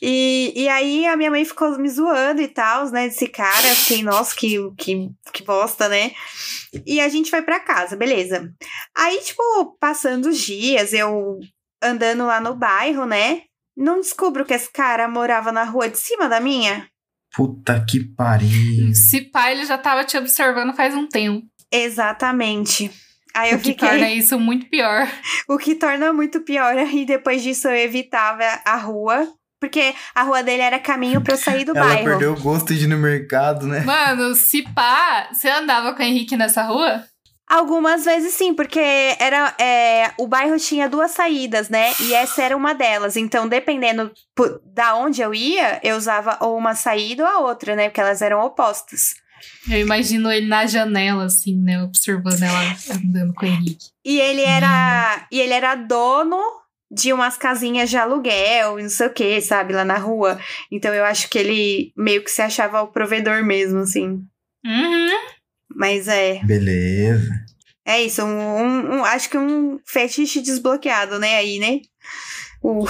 [0.00, 3.08] E, e aí a minha mãe ficou me zoando e tal, né?
[3.08, 3.66] Desse cara.
[3.66, 6.12] Eu Fiquei, nossa, que, que, que bosta, né?
[6.86, 8.54] E a gente foi pra casa, beleza.
[8.96, 11.40] Aí, tipo, passando os dias, eu
[11.82, 13.42] andando lá no bairro, né?
[13.76, 16.86] Não descubro que esse cara morava na rua de cima da minha.
[17.34, 18.94] Puta que pariu.
[18.94, 21.44] Se pá, ele já tava te observando faz um tempo.
[21.68, 22.92] Exatamente.
[23.34, 23.88] Aí eu o que fiquei.
[23.88, 25.08] torna isso muito pior.
[25.48, 26.76] O que torna muito pior.
[26.78, 29.26] E depois disso eu evitava a rua.
[29.60, 32.04] Porque a rua dele era caminho pra eu sair do Ela bairro.
[32.04, 33.80] perdeu o gosto de ir no mercado, né?
[33.80, 37.04] Mano, se pá, você andava com o Henrique nessa rua?
[37.48, 38.80] Algumas vezes sim, porque
[39.20, 41.92] era é, o bairro tinha duas saídas, né?
[42.00, 43.16] E essa era uma delas.
[43.16, 44.10] Então, dependendo
[44.74, 47.88] da onde eu ia, eu usava ou uma saída ou a outra, né?
[47.88, 49.14] Porque elas eram opostas.
[49.70, 51.82] Eu imagino ele na janela, assim, né?
[51.82, 53.86] Observando ela andando com o Henrique.
[54.04, 56.38] E ele era e ele era dono
[56.90, 60.38] de umas casinhas de aluguel, e não sei o que, sabe, lá na rua.
[60.70, 64.22] Então eu acho que ele meio que se achava o provedor mesmo, assim.
[64.64, 65.10] Uhum.
[65.74, 67.30] Mas é, Beleza.
[67.86, 71.80] é isso, um, um- um- acho que um fetiche desbloqueado, né, aí, né?
[72.62, 72.86] O,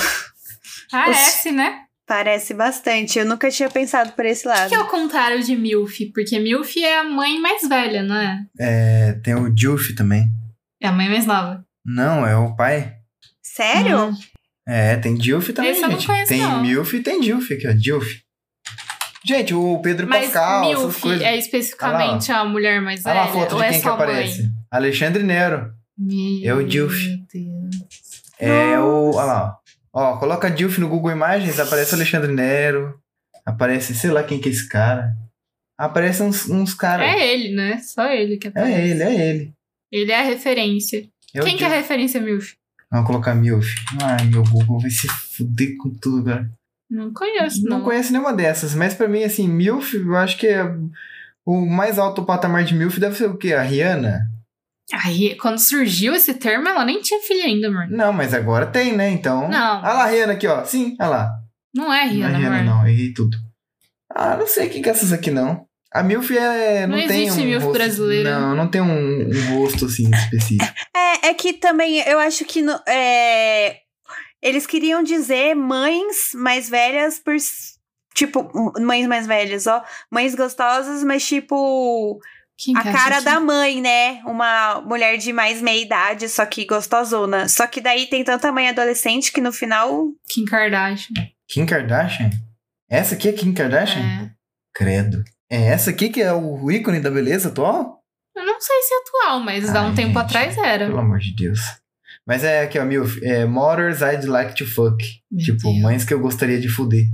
[0.91, 1.82] Parece, né?
[2.07, 3.19] Parece bastante.
[3.19, 4.69] Eu nunca tinha pensado por esse O lado.
[4.69, 6.07] que é o contrário de MILF?
[6.13, 8.41] Porque MILF é a mãe mais velha, não é?
[8.59, 10.25] É, tem o Dilf também.
[10.83, 11.65] É a mãe mais nova.
[11.85, 12.93] Não, é o pai.
[13.43, 14.07] Sério?
[14.11, 14.15] Hum.
[14.67, 16.07] É, tem Dilf também, Esse eu não gente.
[16.07, 16.61] conheço, tem não.
[16.63, 17.73] Milf e tem Dilf aqui, ó.
[17.73, 18.07] Dilf.
[19.25, 21.23] Gente, o Pedro Mas Pascal, essas MILF coisas.
[21.23, 23.31] é especificamente a mulher mais Olha lá velha?
[23.31, 24.43] a foto ou de é quem que só aparece.
[24.43, 24.51] mãe?
[24.71, 25.71] Alexandre Nero.
[25.97, 26.95] Meu É o Dilf.
[27.33, 27.77] Deus.
[28.41, 29.11] É o.
[29.15, 29.57] Olha lá.
[29.57, 29.62] Ó,
[29.95, 32.99] Ó, coloca Dilf no Google Imagens, aparece Alexandre Nero.
[33.45, 35.15] Aparece, sei lá quem que é esse cara.
[35.79, 37.07] Aparece uns, uns caras.
[37.07, 37.79] É ele, né?
[37.79, 38.73] Só ele que aparece.
[38.73, 39.53] É ele, é ele.
[39.91, 41.07] Ele é a referência.
[41.35, 42.55] É o Quem que é a referência, MILF?
[42.91, 43.67] Vamos colocar Milf.
[44.03, 46.51] Ai, meu Google vai se fuder com tudo, cara.
[46.91, 47.85] Não conheço, Não, não.
[47.85, 50.63] conheço nenhuma dessas, mas pra mim, assim, Milf, eu acho que é
[51.45, 53.55] o mais alto patamar de Milf deve ser o quê?
[53.55, 54.31] A Rihanna?
[55.05, 57.87] Aí, quando surgiu esse termo, ela nem tinha filho ainda, amor.
[57.89, 59.09] Não, mas agora tem, né?
[59.11, 59.49] Então.
[59.49, 59.79] Não.
[59.81, 60.65] Olha lá a Rihanna aqui, ó.
[60.65, 61.31] Sim, olha lá.
[61.75, 62.75] Não é Não é Rihanna, Rihanna, amor.
[62.83, 62.87] não.
[62.89, 63.37] Errei tudo.
[64.15, 65.65] Ah, não sei quem que é essas aqui, não.
[65.95, 66.87] A Milf é.
[66.87, 68.39] Não, Não tem existe um Milf rosto, brasileira.
[68.41, 70.73] Não, não tem um, um rosto assim específico.
[70.95, 73.79] É, é que também eu acho que no- é,
[74.43, 77.35] eles queriam dizer mães mais velhas por.
[78.15, 79.83] Tipo, mães mais velhas, ó.
[80.11, 82.19] Mães gostosas, mas tipo.
[82.65, 84.21] Quem A cara que- da mãe, né?
[84.25, 87.49] Uma mulher de mais meia idade, só que gostosona.
[87.49, 90.09] Só que daí tem tanta mãe adolescente que no final.
[90.29, 91.15] Kim Kardashian.
[91.49, 92.31] Kim Kardashian?
[92.89, 94.01] Essa aqui é Kim Kardashian?
[94.03, 94.31] É.
[94.75, 95.25] Credo.
[95.51, 98.01] É essa aqui que é o ícone da beleza atual?
[98.37, 100.19] Eu não sei se é atual, mas há um Ai, tempo gente.
[100.19, 100.87] atrás era.
[100.87, 101.61] Pelo amor de Deus.
[102.27, 103.19] Mas é aqui, ó, Milf.
[103.23, 105.05] É Mothers I'd Like to Fuck.
[105.31, 105.81] Meu tipo, Deus.
[105.81, 107.05] mães que eu gostaria de fuder.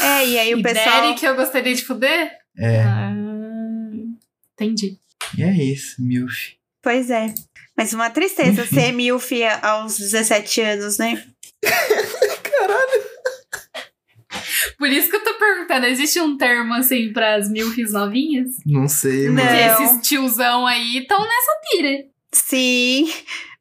[0.00, 1.02] É, e aí o E pessoal.
[1.02, 2.30] Daddy que eu gostaria de fuder?
[2.58, 2.80] É.
[2.82, 3.12] Ah,
[4.54, 4.98] entendi.
[5.36, 6.52] E é isso, Milf.
[6.82, 7.32] Pois é.
[7.76, 8.74] Mas uma tristeza Enfim.
[8.74, 9.30] ser milf
[9.62, 11.24] aos 17 anos, né?
[14.78, 18.48] Por isso que eu tô perguntando, existe um termo assim pras milfs novinhas?
[18.66, 19.34] Não sei, Não.
[19.34, 19.46] mano.
[19.48, 19.84] Porque Não.
[19.84, 22.04] esses tiozão aí estão nessa pira.
[22.32, 23.12] Sim,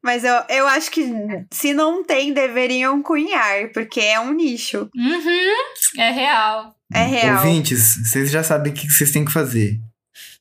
[0.04, 1.06] mas eu, eu acho que
[1.52, 4.90] se não tem, deveriam cunhar, porque é um nicho.
[4.96, 6.76] Uhum, é real.
[6.94, 7.38] É real.
[7.38, 9.80] Ouvintes, vocês já sabem o que vocês têm que fazer.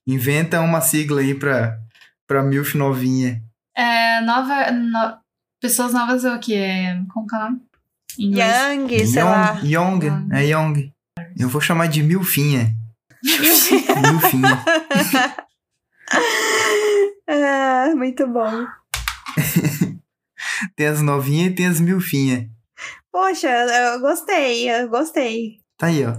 [0.06, 1.78] Inventa uma sigla aí pra,
[2.26, 3.42] pra Milf novinha.
[3.76, 4.70] É, nova.
[4.70, 5.18] no-
[5.60, 6.54] Pessoas novas é o que?
[6.54, 7.60] É, como que é o nome?
[8.18, 9.60] Young, sei lá.
[9.62, 10.92] Young, Young, é Young.
[11.38, 12.74] Eu vou chamar de Milfinha.
[13.22, 14.64] Milfinha.
[17.28, 18.66] ah, muito bom.
[20.76, 22.46] Tem as novinhas e tem as milfinhas.
[23.12, 25.58] Poxa, eu gostei, eu gostei.
[25.78, 26.16] Tá aí, ó.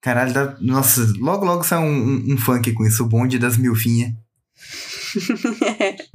[0.00, 0.56] Caralho, dá...
[0.60, 4.14] nossa, logo logo sai um, um, um funk com isso, o bonde das milfinhas.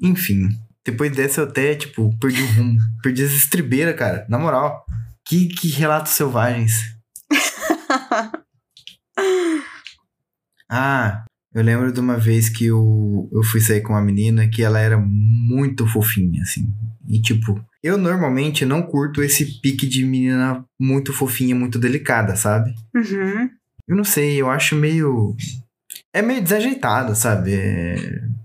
[0.00, 0.48] Enfim,
[0.84, 2.78] depois dessa eu até, tipo, perdi o rumo.
[3.02, 4.26] Perdi as estribeiras, cara.
[4.28, 4.84] Na moral.
[5.24, 6.96] Que, que relatos selvagens.
[10.72, 14.62] Ah, eu lembro de uma vez que eu, eu fui sair com uma menina que
[14.62, 16.72] ela era muito fofinha, assim.
[17.08, 22.72] E, tipo, eu normalmente não curto esse pique de menina muito fofinha, muito delicada, sabe?
[22.94, 23.48] Uhum.
[23.88, 25.34] Eu não sei, eu acho meio.
[26.12, 27.54] É meio desajeitado, sabe?
[27.54, 27.96] É...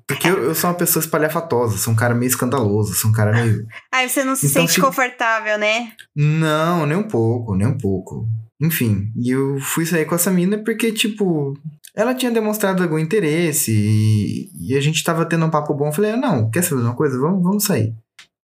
[0.07, 3.31] Porque eu, eu sou uma pessoa espalhafatosa, sou um cara meio escandaloso, sou um cara
[3.33, 3.65] meio.
[3.91, 5.91] Aí você não se Então, sente se- confortável, né?
[6.15, 8.27] Não, nem um pouco, nem um pouco.
[8.61, 11.53] Enfim, e eu fui sair com essa mina porque, tipo,
[11.95, 15.87] ela tinha demonstrado algum interesse e, e a gente tava tendo um papo bom.
[15.87, 17.19] Eu falei, ah, não, quer saber de uma coisa?
[17.19, 17.93] Vamos, vamos sair.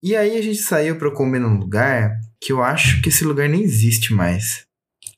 [0.03, 3.49] E aí a gente saiu pra comer num lugar que eu acho que esse lugar
[3.49, 4.63] nem existe mais.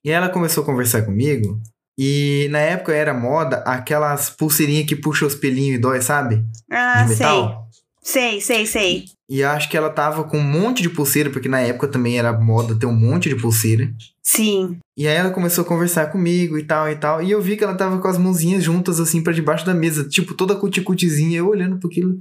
[0.03, 1.61] E ela começou a conversar comigo
[1.97, 6.43] e na época era moda aquelas pulseirinhas que puxam os pelinhos e dói, sabe?
[6.71, 7.25] Ah, De sei.
[7.27, 7.67] metal.
[8.03, 9.05] Sei, sei, sei.
[9.29, 12.33] E acho que ela tava com um monte de pulseira, porque na época também era
[12.33, 13.93] moda ter um monte de pulseira.
[14.23, 14.77] Sim.
[14.97, 17.21] E aí ela começou a conversar comigo e tal e tal.
[17.21, 20.09] E eu vi que ela tava com as mãozinhas juntas assim pra debaixo da mesa,
[20.09, 22.19] tipo toda cuticutizinha, eu olhando para aquilo.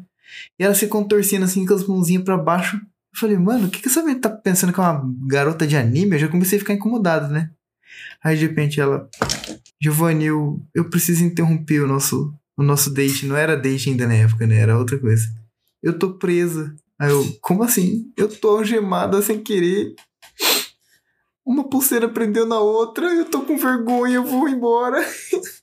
[0.58, 2.76] E ela se contorcendo assim com as mãozinhas pra baixo.
[2.76, 5.76] Eu falei, mano, o que, que essa menina tá pensando que é uma garota de
[5.76, 6.16] anime?
[6.16, 7.50] Eu já comecei a ficar incomodado, né?
[8.22, 9.08] Aí de repente ela.
[9.82, 13.26] Giovanni, eu, eu preciso interromper o nosso, o nosso date.
[13.26, 14.56] Não era date ainda na época, né?
[14.56, 15.24] Era outra coisa.
[15.82, 16.74] Eu tô presa.
[16.98, 18.12] Aí eu, como assim?
[18.16, 19.94] Eu tô algemada sem querer.
[21.44, 24.98] Uma pulseira prendeu na outra, eu tô com vergonha, eu vou embora.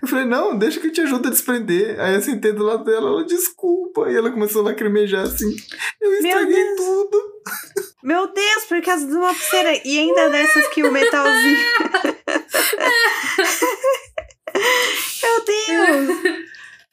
[0.00, 2.00] Eu falei, não, deixa que eu te ajudo a desprender.
[2.00, 4.10] Aí eu sentei do lado dela, ela, desculpa.
[4.10, 5.54] E ela começou a lacrimejar assim.
[6.00, 7.18] Eu estraguei tudo.
[8.02, 9.80] Meu Deus, por causa de uma pulseira.
[9.84, 11.66] E ainda dessas que o metalzinho.
[15.22, 16.08] Meu Deus!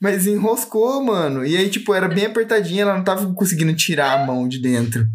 [0.01, 1.45] Mas enroscou, mano.
[1.45, 5.05] E aí, tipo, era bem apertadinha, ela não tava conseguindo tirar a mão de dentro.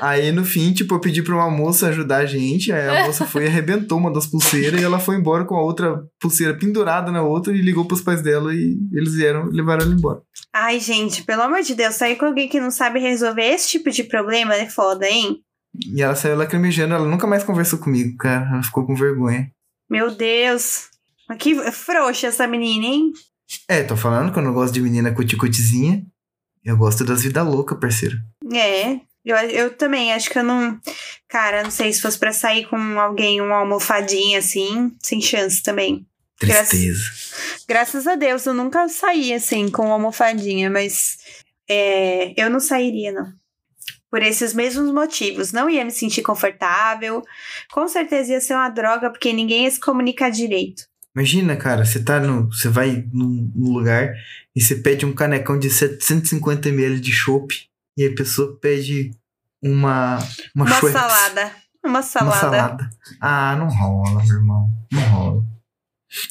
[0.00, 2.72] Aí, no fim, tipo, eu pedi pra uma moça ajudar a gente.
[2.72, 5.62] Aí a moça foi e arrebentou uma das pulseiras e ela foi embora com a
[5.62, 9.84] outra pulseira pendurada na outra e ligou pros pais dela e eles vieram e levaram
[9.84, 10.22] ela embora.
[10.52, 13.90] Ai, gente, pelo amor de Deus, sair com alguém que não sabe resolver esse tipo
[13.90, 15.40] de problema é foda, hein?
[15.86, 18.48] E ela saiu lacrimejando, ela nunca mais conversou comigo, cara.
[18.52, 19.50] Ela ficou com vergonha.
[19.90, 20.88] Meu Deus.
[21.28, 23.12] Mas Que frouxa essa menina, hein?
[23.68, 26.04] É, tô falando que eu não gosto de menina cuticutizinha.
[26.64, 28.16] Eu gosto das vidas loucas, parceiro.
[28.52, 29.00] É.
[29.30, 30.78] Eu, eu também, acho que eu não.
[31.28, 36.06] Cara, não sei se fosse pra sair com alguém, uma almofadinha assim, sem chance também.
[36.40, 37.04] Graças- Tristeza.
[37.68, 41.16] Graças a Deus, eu nunca saí assim com uma almofadinha, mas
[41.68, 43.32] é, eu não sairia, não.
[44.10, 45.52] Por esses mesmos motivos.
[45.52, 47.22] Não ia me sentir confortável.
[47.70, 50.84] Com certeza ia ser uma droga, porque ninguém ia se comunicar direito.
[51.14, 52.46] Imagina, cara, você tá no.
[52.50, 54.14] Você vai num, num lugar
[54.56, 57.54] e você pede um canecão de 750ml de chopp
[57.98, 59.10] e a pessoa pede
[59.62, 60.18] uma.
[60.54, 61.52] Uma, Uma salada.
[61.84, 62.36] Uma salada.
[62.36, 62.90] Uma salada.
[63.20, 64.68] Ah, não rola, meu irmão.
[64.92, 65.42] Não rola.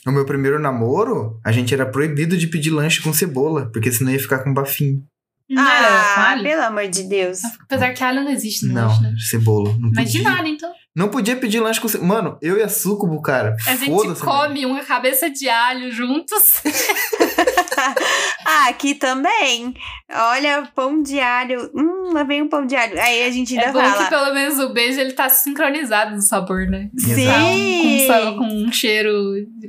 [0.06, 4.12] No meu primeiro namoro, a gente era proibido de pedir lanche com cebola, porque senão
[4.12, 5.04] ia ficar com bafinho.
[5.50, 6.44] Não Ah, alho?
[6.44, 7.40] pelo amor de Deus.
[7.62, 9.16] Apesar que alho não existe no Não, lanche, né?
[9.20, 9.76] cebola.
[9.80, 10.72] Não Mas de nada, então.
[10.98, 11.88] Não podia pedir lanche com.
[12.04, 13.56] Mano, eu e a Sucubo, cara.
[13.68, 14.26] A gente Foda-se.
[14.26, 14.40] mano.
[14.48, 16.60] come uma cabeça de alho juntos.
[18.46, 19.76] ah, aqui também.
[20.12, 21.70] Olha, pão de alho.
[21.76, 23.00] Hum, lá vem um pão de alho.
[23.00, 24.04] Aí a gente ainda É bom fala.
[24.04, 26.90] que pelo menos o beijo ele tá sincronizado no sabor, né?
[26.90, 28.08] Tá um com, Sim.
[28.08, 29.12] sa- com um cheiro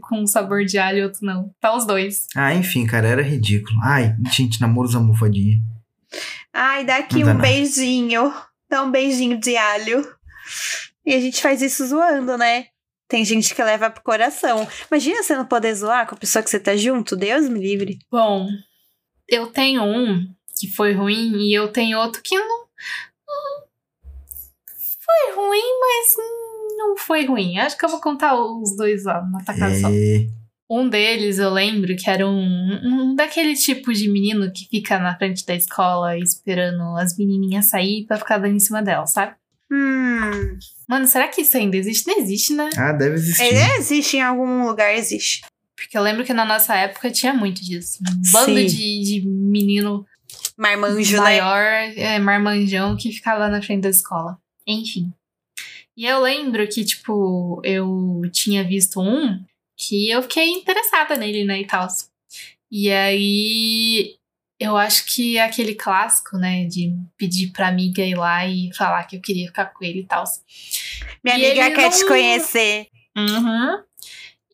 [0.08, 1.50] com sabor de alho e outro não.
[1.60, 2.26] Tá os dois.
[2.34, 3.78] Ah, enfim, cara, era ridículo.
[3.84, 5.58] Ai, gente, namoros almofadinha.
[6.54, 7.40] Ai, dá aqui Não um nada.
[7.42, 8.32] beijinho.
[8.70, 10.08] Dá um beijinho de alho.
[11.08, 12.66] E a gente faz isso zoando, né?
[13.08, 14.68] Tem gente que leva pro coração.
[14.90, 17.16] Imagina você não poder zoar com a pessoa que você tá junto.
[17.16, 17.98] Deus me livre.
[18.12, 18.46] Bom,
[19.26, 20.28] eu tenho um
[20.60, 22.66] que foi ruim e eu tenho outro que não.
[24.76, 26.14] Foi ruim, mas
[26.76, 27.56] não foi ruim.
[27.56, 29.88] Acho que eu vou contar os dois lá na tacada só.
[29.88, 30.26] É,
[30.68, 35.16] Um deles eu lembro que era um, um daquele tipo de menino que fica na
[35.16, 39.34] frente da escola esperando as menininhas sair pra ficar dando em cima dela, sabe?
[39.70, 40.58] Hum.
[40.88, 42.06] Mano, será que isso ainda existe?
[42.06, 42.70] Não existe, né?
[42.76, 43.42] Ah, deve existir.
[43.42, 45.42] É, existe em algum lugar, existe.
[45.76, 47.98] Porque eu lembro que na nossa época tinha muito disso.
[48.02, 50.06] Um bando de, de menino
[50.56, 51.22] Marmanjo, né?
[51.22, 51.62] maior,
[51.96, 54.38] é, marmanjão, que ficava na frente da escola.
[54.66, 55.12] Enfim.
[55.96, 59.40] E eu lembro que, tipo, eu tinha visto um
[59.76, 61.86] que eu fiquei interessada nele, né, e tal.
[62.70, 64.16] E aí,
[64.58, 69.04] eu acho que é aquele clássico, né, de pedir pra amiga ir lá e falar
[69.04, 70.24] que eu queria ficar com ele e tal.
[71.24, 72.88] Minha E amiga quer te não- conhecer.
[73.16, 73.82] Uhum.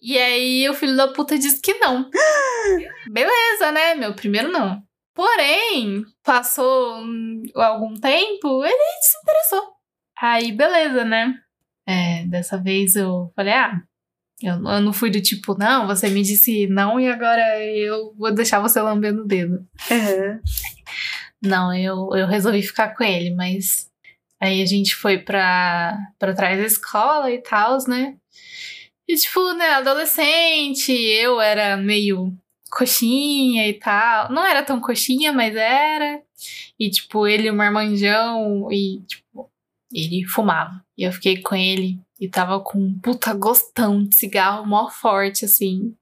[0.03, 2.11] E aí o filho da puta disse que não.
[3.11, 3.95] Beleza, né?
[3.95, 4.83] Meu primeiro não.
[5.15, 7.03] Porém, passou
[7.55, 9.75] algum tempo, ele se interessou.
[10.21, 11.35] Aí, beleza, né?
[11.87, 13.81] É, dessa vez eu falei, ah,
[14.45, 18.33] eu, eu não fui do tipo, não, você me disse não e agora eu vou
[18.33, 19.67] deixar você lambendo o dedo.
[19.91, 20.41] Uhum.
[21.43, 23.91] Não, eu, eu resolvi ficar com ele, mas
[24.41, 28.17] aí a gente foi pra, pra trás da escola e tal, né?
[29.07, 32.33] E tipo, né, adolescente, eu era meio
[32.71, 34.33] coxinha e tal.
[34.33, 36.23] Não era tão coxinha, mas era.
[36.79, 39.51] E tipo, ele, o marmanjão, e tipo,
[39.95, 40.85] ele fumava.
[40.99, 45.45] E eu fiquei com ele e tava com um puta gostão de cigarro mó forte,
[45.45, 45.95] assim.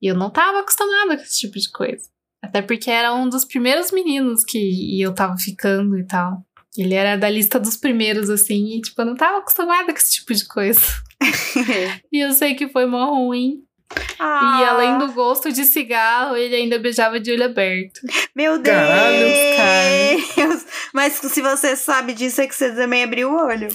[0.00, 2.08] E eu não tava acostumada com esse tipo de coisa.
[2.42, 6.44] Até porque era um dos primeiros meninos que eu tava ficando e tal.
[6.76, 10.14] Ele era da lista dos primeiros, assim, e tipo, eu não tava acostumada com esse
[10.14, 10.80] tipo de coisa.
[12.12, 13.64] e eu sei que foi mó ruim.
[14.18, 18.00] Ah, E além do gosto de cigarro, ele ainda beijava de olho aberto.
[18.34, 18.76] Meu Deus!
[18.76, 20.60] Caralho,
[20.92, 23.68] Mas se você sabe disso, é que você também abriu o olho.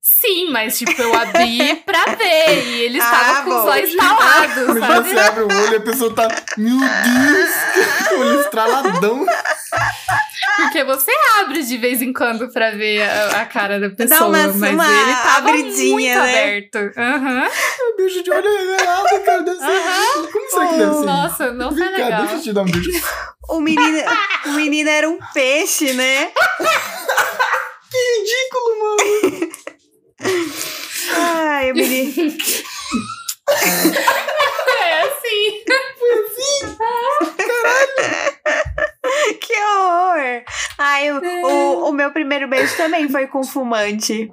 [0.00, 2.64] Sim, mas tipo, eu abri pra ver.
[2.66, 3.60] E ele Ah, estava com bom.
[3.62, 5.08] os olhos talados, Quando sabe?
[5.10, 6.28] você abre o olho e a pessoa tá.
[6.56, 7.50] Meu Deus!
[8.08, 9.26] Com o olho estraladão.
[10.56, 14.28] Porque você abre de vez em quando pra ver a, a cara da pessoa.
[14.28, 16.40] Uma- mas uma ele tava abridinha, muito né?
[16.40, 16.78] aberto.
[16.96, 17.48] Aham.
[18.04, 19.42] Beijo de olho regalado, cara.
[19.42, 20.30] Deve ser.
[20.30, 21.04] Como será que deve ser?
[21.06, 22.20] Nossa, não foi Vem cá, legal.
[22.20, 22.90] deixa eu te dar um beijo.
[23.48, 23.98] O menino,
[24.46, 26.32] o menino era um peixe, né?
[27.94, 29.52] Ridículo, mano.
[31.16, 32.36] Ai, o menino.
[34.82, 35.64] É assim.
[39.40, 40.42] Que horror!
[40.78, 44.30] Ai, o, o, o meu primeiro beijo também foi com fumante.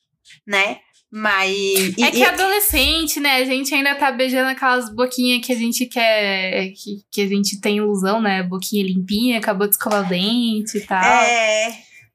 [0.47, 0.79] né?
[1.11, 1.51] Mas.
[1.97, 3.37] e- É que e- adolescente, né?
[3.37, 6.69] A gente ainda tá beijando aquelas boquinhas que a gente quer.
[6.73, 8.43] Que, que a gente tem ilusão, né?
[8.43, 11.03] Boquinha limpinha, acabou de escovar o dente e tal.
[11.03, 11.71] É.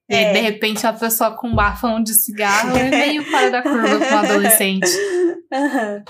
[0.09, 0.33] E aí, é.
[0.33, 4.13] de repente, uma pessoa com um bafão de cigarro é meio fora da curva com
[4.13, 4.87] um adolescente.
[5.51, 6.03] Aham.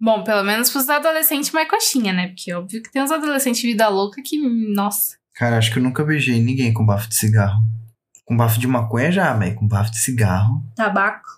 [0.00, 2.28] Bom, pelo menos pros adolescentes mais coxinha, né?
[2.28, 5.16] Porque óbvio que tem uns adolescentes vida louca que, nossa.
[5.34, 7.60] Cara, acho que eu nunca beijei ninguém com bafo de cigarro.
[8.24, 11.37] Com bafo de maconha já, mas com bafo de cigarro, Tabaco.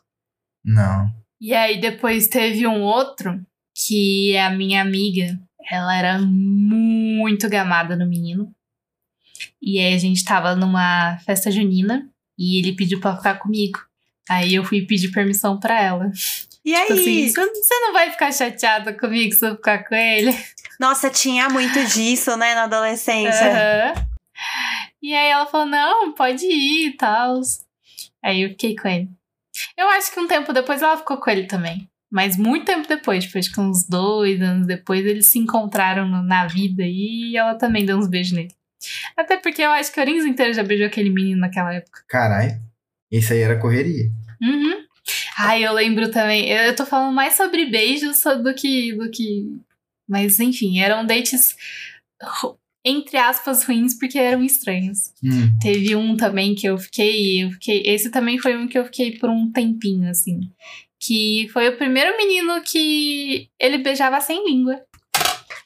[0.65, 1.11] Não.
[1.41, 3.41] E aí depois teve um outro
[3.75, 5.39] que a minha amiga,
[5.71, 8.53] ela era muito gamada no menino.
[9.63, 12.09] E aí a gente tava numa festa junina
[12.39, 13.79] e ele pediu pra ficar comigo.
[14.29, 16.11] Aí eu fui pedir permissão pra ela.
[16.65, 17.31] E Tipo assim, aí?
[17.31, 20.37] você você não vai ficar chateada comigo se eu ficar com ele?
[20.79, 23.51] Nossa, tinha muito disso, né, na adolescência.
[23.51, 24.07] Aham.
[25.03, 27.41] E aí ela falou, não, pode ir e tal.
[28.23, 29.09] Aí eu fiquei com ele.
[29.77, 31.89] Eu acho que um tempo depois ela ficou com ele também.
[32.11, 36.47] Mas muito tempo depois, tipo, acho que uns dois anos depois, eles se encontraram na
[36.47, 38.53] vida e ela também deu uns beijos nele.
[39.17, 42.03] Até porque eu acho que a Orins inteira já beijou aquele menino naquela época.
[42.09, 42.61] Caralho.
[43.11, 44.11] Isso aí era correria.
[44.43, 44.85] Uhum.
[45.39, 46.49] Ai, eu lembro também.
[46.49, 49.61] Eu, tô falando mais sobre beijos do que, do que.
[50.09, 51.57] Mas enfim, eram dates,
[52.85, 55.12] entre aspas, ruins, porque eram estranhos.
[55.22, 55.59] Hum.
[55.61, 57.83] Teve um também que eu fiquei, eu fiquei.
[57.85, 60.41] Esse também foi um que eu fiquei por um tempinho, assim.
[60.99, 64.81] Que foi o primeiro menino que ele beijava sem língua.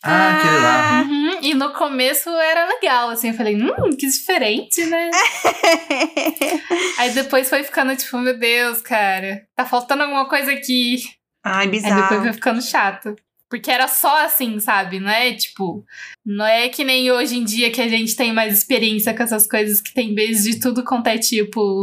[0.02, 1.02] Ah, aquele lá.
[1.02, 3.28] Uhum, E no começo era legal, assim.
[3.28, 5.10] Eu falei, hum, que diferente, né?
[6.98, 11.02] Aí depois foi ficando tipo, meu Deus, cara, tá faltando alguma coisa aqui.
[11.44, 12.22] Ai, Aí depois bizarro.
[12.22, 13.16] foi ficando chato.
[13.54, 14.98] Porque era só assim, sabe?
[14.98, 15.86] Não é tipo.
[16.26, 19.46] Não é que nem hoje em dia que a gente tem mais experiência com essas
[19.46, 21.80] coisas que tem beijos de tudo quanto é tipo.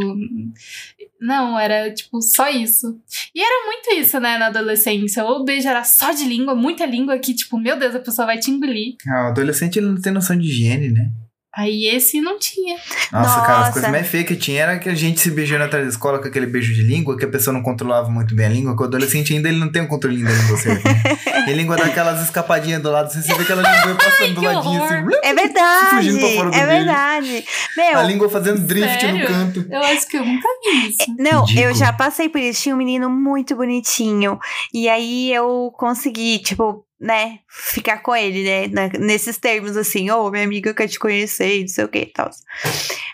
[1.17, 2.99] Não, era tipo só isso.
[3.33, 5.23] E era muito isso, né, na adolescência.
[5.23, 8.25] Ou o beijo era só de língua, muita língua que, tipo, meu Deus, a pessoa
[8.25, 8.95] vai te engolir.
[9.07, 11.09] Ah, o adolescente ele não tem noção de higiene, né?
[11.53, 12.77] Aí esse não tinha.
[13.11, 13.71] Nossa, cara, as Nossa.
[13.73, 16.27] coisas mais feias que tinha era que a gente se beijando atrás da escola com
[16.27, 18.85] aquele beijo de língua, que a pessoa não controlava muito bem a língua, que o
[18.85, 21.01] adolescente ainda ele não tem o controle da língua certo, né?
[21.47, 24.39] E a língua dá aquelas escapadinhas do lado, assim, você vê aquela língua passando do
[24.41, 24.95] que ladinho, assim.
[25.23, 25.89] É verdade.
[25.95, 27.45] Fugindo pra fora do é verdade.
[27.75, 29.19] Meu, a língua fazendo drift Sério?
[29.19, 29.65] no canto.
[29.69, 31.15] Eu acho que eu nunca vi isso.
[31.17, 31.67] Não, Ridículo.
[31.67, 32.61] eu já passei por isso.
[32.61, 34.39] Tinha um menino muito bonitinho.
[34.73, 38.67] E aí eu consegui, tipo, né, ficar com ele, né?
[38.67, 42.05] na- nesses termos assim, ô, minha amiga quer te conhecer, não sei o que e
[42.05, 42.29] tal.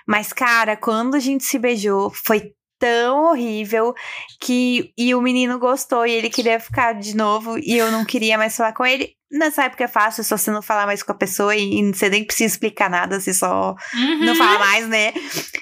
[0.05, 3.93] Mas, cara, quando a gente se beijou, foi tão horrível
[4.39, 4.91] que.
[4.97, 8.55] E o menino gostou e ele queria ficar de novo e eu não queria mais
[8.55, 9.13] falar com ele.
[9.31, 12.07] Nessa época é fácil, só você não falar mais com a pessoa e, e você
[12.09, 14.25] nem precisa explicar nada, você só Uhum.
[14.25, 15.13] não fala mais, né?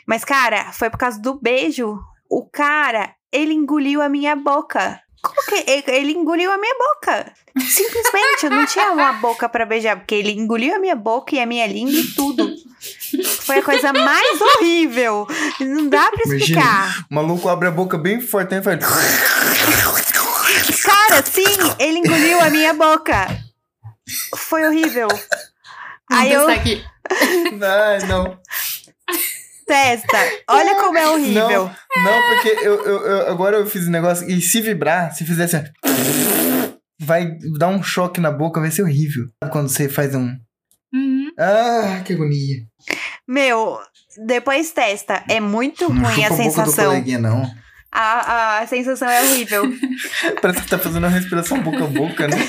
[0.08, 1.98] Mas, cara, foi por causa do beijo.
[2.30, 5.00] O cara, ele engoliu a minha boca
[5.68, 7.32] ele, ele engoliu a minha boca?
[7.60, 11.40] Simplesmente, eu não tinha uma boca pra beijar, porque ele engoliu a minha boca e
[11.40, 12.54] a minha língua e tudo.
[13.42, 15.28] Foi a coisa mais horrível.
[15.60, 16.36] Não dá pra Imagina.
[16.38, 17.06] explicar.
[17.10, 18.80] O maluco abre a boca bem forte né, e faz.
[20.84, 21.44] Cara, sim,
[21.80, 23.28] ele engoliu a minha boca.
[24.36, 25.08] Foi horrível.
[26.12, 26.48] Aí eu.
[26.50, 26.84] Aqui.
[27.10, 28.38] Ai, não.
[29.66, 30.18] Testa.
[30.50, 31.70] Olha como é horrível.
[31.96, 35.26] Não, não porque eu, eu, eu- agora eu fiz um negócio e se vibrar, se
[35.26, 35.68] fizesse assim,
[37.00, 39.26] vai dar um choque na boca, vai ser horrível.
[39.42, 40.36] Sabe Quando você faz um.
[40.94, 41.32] Uhum.
[41.40, 42.58] Ah, que agonia.
[43.28, 43.80] Meu,
[44.26, 45.24] depois testa.
[45.28, 46.86] É muito Não ruim chupa a a boca do sensação.
[46.86, 47.52] coleguinha, não.
[47.92, 49.64] A, a sensação é horrível.
[50.42, 52.38] Parece que tá fazendo uma respiração boca a boca, né?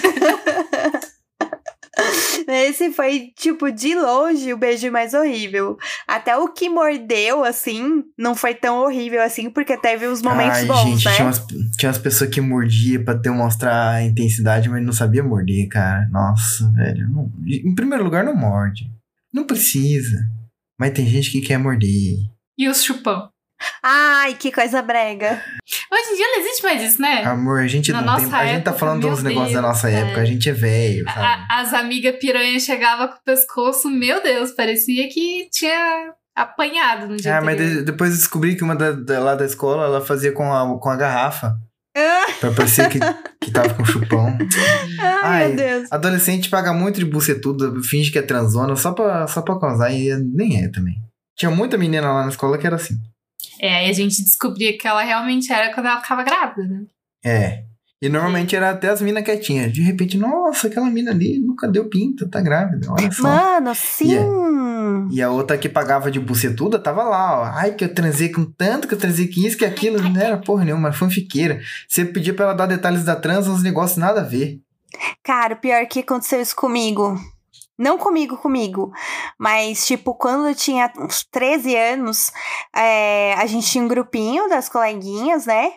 [2.49, 5.77] Esse foi, tipo, de longe o beijo mais horrível.
[6.07, 10.65] Até o que mordeu, assim, não foi tão horrível assim, porque teve os momentos Ai,
[10.67, 11.15] bons, gente, né?
[11.15, 15.69] tinha, umas, tinha umas pessoas que mordiam pra demonstrar a intensidade, mas não sabia morder,
[15.69, 16.07] cara.
[16.11, 17.09] Nossa, velho.
[17.09, 18.85] não- em primeiro lugar, não morde.
[19.33, 20.17] Não precisa.
[20.79, 22.17] Mas tem gente que quer morder.
[22.59, 23.29] E os chupão.
[23.83, 25.43] Ai, que coisa brega.
[25.93, 27.25] Hoje em dia não existe mais isso, né?
[27.25, 28.33] Amor, a gente Na não tem.
[28.33, 30.01] A gente tá falando meu dos negócios da nossa é.
[30.01, 30.21] época.
[30.21, 31.21] A gente é velho, sabe?
[31.21, 37.17] A- as amigas piranha chegavam com o pescoço, meu Deus, parecia que tinha apanhado no
[37.17, 40.33] dia Ah, mas de- depois descobri que uma da, da- lá da escola ela fazia
[40.33, 41.55] com a, com a garrafa.
[41.97, 42.27] Ah.
[42.41, 42.99] Pra parecer que,
[43.41, 44.37] que tava com chupão.
[45.01, 45.89] Ai, Ai, meu Deus.
[45.93, 50.15] Adolescente paga muito de bucetuda, finge que é transona só pra, só pra causar e
[50.35, 50.95] nem é também.
[51.39, 52.97] Tinha muita menina lá na escola que era assim.
[53.61, 56.85] É, aí a gente descobria que ela realmente era quando ela ficava grávida, né?
[57.25, 57.65] É.
[58.01, 59.73] E normalmente era até as minas quietinhas.
[59.73, 63.23] De repente, nossa, aquela mina ali nunca deu pinta, tá grávida, olha só.
[63.23, 64.15] Mano, sim.
[65.11, 67.45] E a outra que pagava de bucetuda tava lá, ó.
[67.45, 70.01] Ai, que eu transei com tanto, que eu transei com isso, que aquilo.
[70.01, 71.61] Não era porra nenhuma, fanfiqueira.
[71.89, 74.61] Você pedia pra ela dar detalhes da trans, uns negócios nada a ver.
[75.25, 77.19] Cara, o pior que aconteceu isso comigo.
[77.79, 78.91] Não comigo, comigo.
[79.39, 82.33] Mas, tipo, quando eu tinha uns 13 anos,
[82.75, 85.73] é, a gente tinha um grupinho das coleguinhas, né?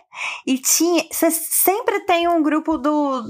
[0.47, 1.05] E tinha.
[1.11, 3.23] Você sempre tem um grupo do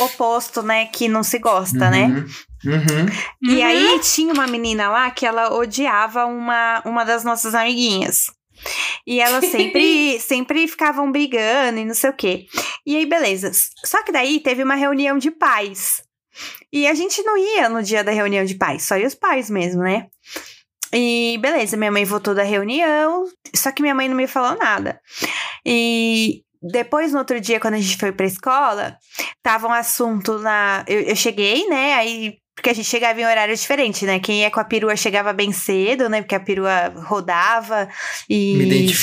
[0.00, 0.86] oposto, né?
[0.86, 2.04] Que não se gosta, né?
[2.06, 2.26] Uhum.
[2.64, 3.06] Uhum.
[3.42, 8.26] E aí tinha uma menina lá que ela odiava uma, uma das nossas amiguinhas.
[9.06, 12.46] E elas sempre, sempre ficavam brigando e não sei o quê.
[12.84, 13.50] E aí, beleza.
[13.84, 16.02] Só que daí teve uma reunião de pais.
[16.72, 19.48] E a gente não ia no dia da reunião de pais, só ia os pais
[19.50, 20.06] mesmo, né?
[20.92, 25.00] E beleza, minha mãe voltou da reunião, só que minha mãe não me falou nada.
[25.64, 28.96] E depois, no outro dia, quando a gente foi pra escola,
[29.42, 30.84] tava um assunto na.
[30.88, 31.94] Eu, eu cheguei, né?
[31.94, 32.38] Aí.
[32.58, 34.18] Porque a gente chegava em horário diferente, né?
[34.18, 36.20] Quem ia com a perua chegava bem cedo, né?
[36.22, 37.88] Porque a perua rodava
[38.28, 38.56] e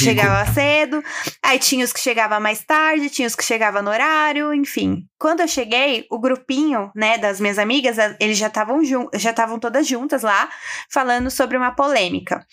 [0.04, 1.02] chegava cedo.
[1.42, 5.06] Aí tinha os que chegavam mais tarde, tinha os que chegavam no horário, enfim.
[5.18, 8.82] Quando eu cheguei, o grupinho, né, das minhas amigas, a- eles já estavam
[9.14, 10.50] já estavam todas juntas lá,
[10.92, 12.46] falando sobre uma polêmica.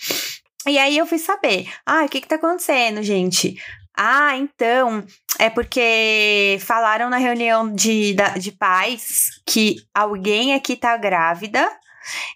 [0.68, 3.56] E aí eu fui saber, ah, o que que tá acontecendo, gente?
[3.96, 5.04] Ah, então,
[5.38, 11.68] é porque falaram na reunião de, de pais que alguém aqui tá grávida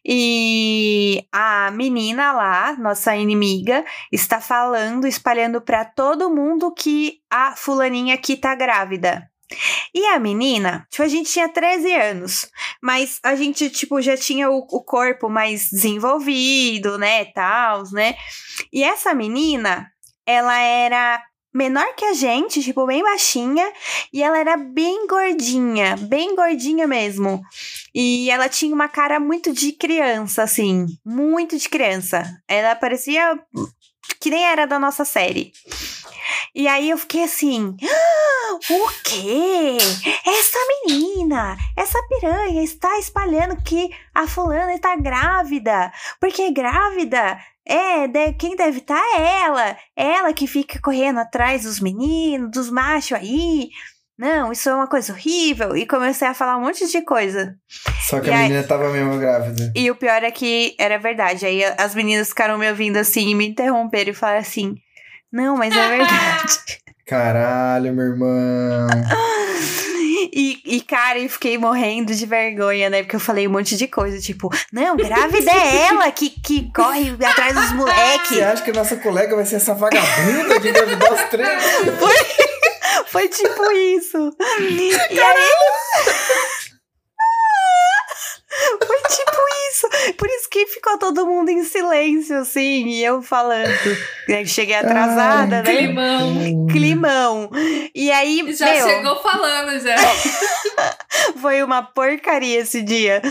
[0.05, 8.15] e a menina lá, nossa inimiga, está falando, espalhando pra todo mundo que a fulaninha
[8.15, 9.29] aqui tá grávida.
[9.95, 12.51] E a menina, tipo, a gente tinha 13 anos,
[12.83, 18.17] mas a gente, tipo, já tinha o, o corpo mais desenvolvido, né, tals, né?
[18.73, 19.89] E essa menina,
[20.27, 21.23] ela era
[21.57, 23.73] menor que a gente, tipo, bem baixinha,
[24.13, 27.43] e ela era bem gordinha, bem gordinha mesmo.
[27.95, 32.23] E ela tinha uma cara muito de criança, assim, muito de criança.
[32.47, 33.39] Ela parecia
[34.21, 35.53] que nem era da nossa série.
[36.55, 39.79] E aí eu fiquei assim, "Ah, o quê?
[40.27, 48.33] Essa menina, essa piranha está espalhando que a fulana está grávida, porque grávida é, de-
[48.35, 53.69] quem deve estar é ela, ela que fica correndo atrás dos meninos, dos machos aí.
[54.19, 55.77] Não, isso é uma coisa horrível.
[55.77, 57.55] E comecei a falar um monte de coisa.
[58.09, 59.71] Só que E a aí- menina tava mesmo grávida.
[59.77, 61.45] E o pior é que era verdade.
[61.45, 64.75] Aí as meninas ficaram me ouvindo assim e me interromperam e falaram assim:
[65.31, 66.59] Não, mas é verdade.
[67.07, 68.87] Caralho, meu irmão.
[70.33, 73.03] E, e, cara, eu fiquei morrendo de vergonha, né?
[73.03, 77.17] Porque eu falei um monte de coisa, tipo, não, grávida é ela que, que corre
[77.25, 78.29] atrás dos moleques.
[78.29, 81.63] Você acha que a nossa colega vai ser essa vagabunda de engravidar os três?
[83.09, 84.37] Foi tipo isso.
[84.61, 85.51] E aí.
[88.87, 89.37] Foi tipo
[89.71, 89.89] isso.
[90.17, 93.71] Por isso que ficou todo mundo em silêncio, assim, e eu falando.
[94.29, 95.79] Aí Cheguei atrasada, Ai, né?
[95.79, 96.67] Climão.
[96.67, 97.51] Climão.
[97.95, 99.97] E aí, Já meu, chegou falando, já.
[101.41, 103.23] foi uma porcaria esse dia.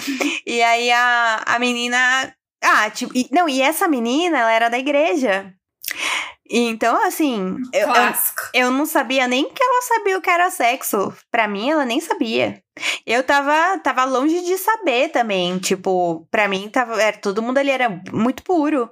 [0.45, 2.33] E aí a, a menina.
[2.63, 3.13] Ah, tipo.
[3.31, 5.53] não, e essa menina, ela era da igreja.
[6.49, 8.13] Então, assim, eu, eu,
[8.53, 11.13] eu não sabia nem que ela sabia o que era sexo.
[11.31, 12.61] Pra mim, ela nem sabia.
[13.05, 15.57] Eu tava, tava longe de saber também.
[15.59, 18.89] Tipo, pra mim, tava, era, todo mundo ali era muito puro.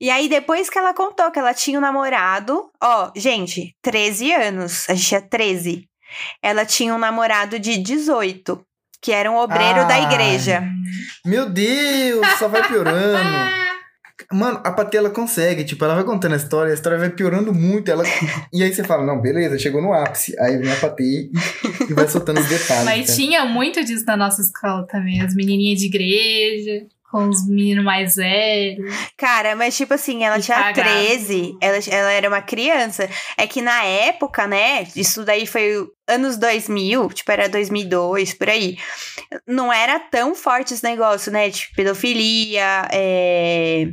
[0.00, 4.88] E aí, depois que ela contou que ela tinha um namorado, ó, gente, 13 anos,
[4.88, 5.88] a gente tinha 13.
[6.42, 8.64] Ela tinha um namorado de 18,
[9.00, 10.04] que era um obreiro da Ai.
[10.04, 10.62] igreja.
[11.24, 13.50] Meu Deus, só vai piorando.
[14.32, 17.52] Mano, a Patê, ela consegue, tipo, ela vai contando a história, a história vai piorando
[17.52, 18.04] muito, ela...
[18.52, 20.38] E aí você fala, não, beleza, chegou no ápice.
[20.38, 21.30] Aí vem a Patê
[21.88, 22.84] e, vai soltando os detalhes.
[22.84, 23.18] Mas cara.
[23.18, 25.20] tinha muito disso na nossa escola também.
[25.20, 28.94] As menininhas de igreja, com os meninos mais velhos.
[29.16, 30.88] Cara, mas tipo assim, ela tinha cagado.
[30.88, 33.08] 13, ela, ela era uma criança.
[33.36, 38.76] É que na época, né, isso daí foi anos 2000, tipo, era 2002, por aí.
[39.46, 43.86] Não era tão forte esse negócio, né, de pedofilia, é,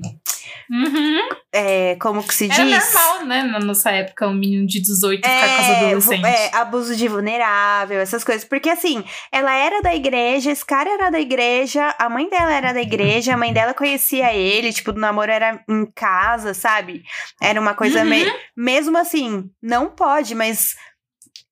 [0.70, 1.20] Uhum.
[1.53, 2.93] é, como que se Era diz?
[2.93, 3.43] normal, né?
[3.43, 6.26] Na nossa época, um menino de 18 ficar com as É, adolescentes.
[6.26, 8.43] é, abuso de vulnerável, essas coisas.
[8.43, 12.74] Porque assim, ela era da igreja, esse cara era da igreja, a mãe dela era
[12.74, 17.03] da igreja, a mãe dela conhecia ele, tipo, o namoro era em casa, sabe?
[17.41, 18.09] Era uma coisa Uhum.
[18.09, 18.34] meio.
[18.55, 20.76] Mesmo assim, não pode, mas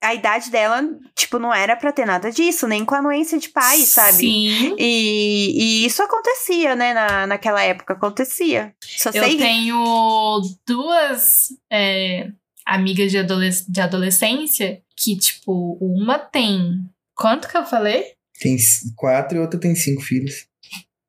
[0.05, 0.81] a idade dela,
[1.15, 4.17] tipo, não era pra ter nada disso, nem com a anuência de pai, sabe?
[4.17, 4.75] Sim.
[4.77, 5.53] E,
[5.83, 6.93] e isso acontecia, né?
[6.93, 8.73] Na, naquela época, acontecia.
[8.81, 9.37] Só Eu sei.
[9.37, 12.29] tenho duas é,
[12.65, 16.85] amigas de, adolesc- de adolescência que, tipo, uma tem.
[17.15, 18.03] Quanto que eu falei?
[18.39, 18.55] Tem
[18.95, 20.47] quatro e outra tem cinco filhos.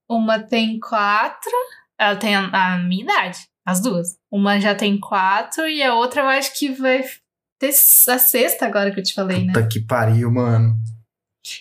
[0.09, 1.51] Uma tem quatro.
[1.99, 4.17] Ela tem a, a minha idade, as duas.
[4.31, 7.03] Uma já tem quatro e a outra eu acho que vai
[8.09, 9.53] a sexta agora que eu te falei, né?
[9.53, 10.77] Puta que pariu, mano.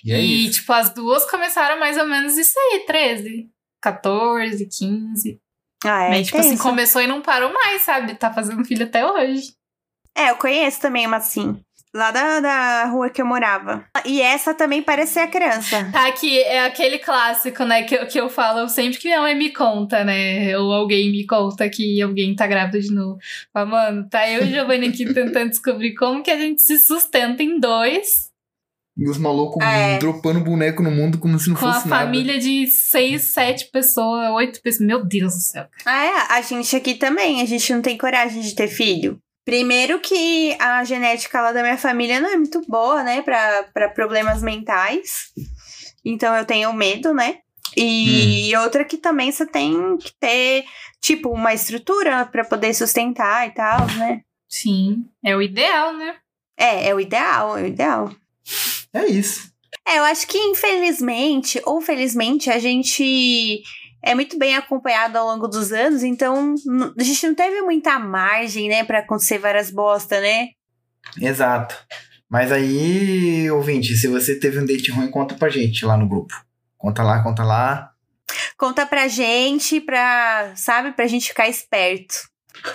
[0.03, 0.59] E é e, isso.
[0.59, 3.49] tipo, as duas começaram mais ou menos isso aí, 13,
[3.81, 5.39] 14, 15.
[5.83, 6.63] Ah, é, Mas, tipo assim, tenso.
[6.63, 8.15] começou e não parou mais, sabe?
[8.15, 9.53] Tá fazendo filho até hoje.
[10.17, 11.61] É, eu conheço também uma assim.
[11.95, 13.85] Lá da, da rua que eu morava.
[14.03, 15.89] E essa também parece ser a criança.
[15.93, 19.33] Tá, que é aquele clássico, né, que, eu- que eu falo sempre que minha mãe
[19.33, 20.57] me conta, né?
[20.57, 23.17] Ou alguém me conta que alguém tá grávida de novo.
[23.53, 27.41] Fala, mano, tá eu e Giovanni aqui tentando descobrir como que a gente se sustenta
[27.41, 28.29] em dois,
[28.97, 29.97] E os malucos É.
[29.97, 32.03] dropando boneco no mundo como se não com a fosse nada.
[32.05, 34.85] família de seis, sete pessoas, oito pessoas.
[34.87, 35.65] Meu Deus do céu.
[35.85, 39.17] Ah, é, a gente aqui também, a gente não tem coragem de ter filho.
[39.45, 43.89] Primeiro que a genética lá da minha família não é muito boa, né, pra, pra
[43.89, 45.31] problemas mentais.
[46.03, 47.37] Então eu tenho medo, né?
[47.77, 50.65] E outra que também você tem que ter,
[51.01, 54.21] tipo, uma estrutura pra poder sustentar e tal, né?
[54.49, 56.15] Sim, é o ideal, né?
[56.57, 58.15] É, é o ideal, é o ideal.
[58.93, 59.51] É isso.
[59.87, 63.61] É, eu acho que infelizmente ou felizmente a gente
[64.05, 66.53] é muito bem acompanhado ao longo dos anos, então
[66.97, 70.49] a gente não teve muita margem, né, pra acontecer várias bosta, né?
[71.19, 71.75] Exato.
[72.29, 76.33] Mas aí, ouvinte, se você teve um date ruim, conta pra gente lá no grupo.
[76.77, 77.91] Conta lá, conta lá.
[78.57, 82.15] Conta pra gente, pra, sabe, pra gente ficar esperto.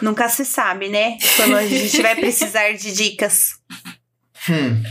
[0.03, 1.17] Nunca se sabe, né?
[1.37, 3.51] Quando a gente vai precisar de dicas.
[4.49, 4.83] Hum.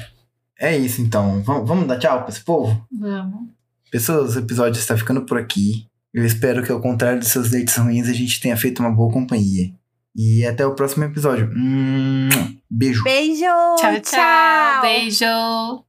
[0.60, 1.42] É isso então.
[1.42, 2.86] Vamos, vamos dar tchau pra esse povo?
[2.92, 3.50] Vamos.
[3.90, 5.89] Pessoas, o episódio está ficando por aqui.
[6.14, 9.12] Eu espero que, ao contrário dos seus dates ruins, a gente tenha feito uma boa
[9.12, 9.72] companhia.
[10.16, 11.52] E até o próximo episódio.
[11.56, 12.30] Hum,
[12.70, 13.04] beijo.
[13.04, 13.46] Beijo!
[13.78, 14.82] Tchau, tchau.
[14.82, 15.89] Beijo.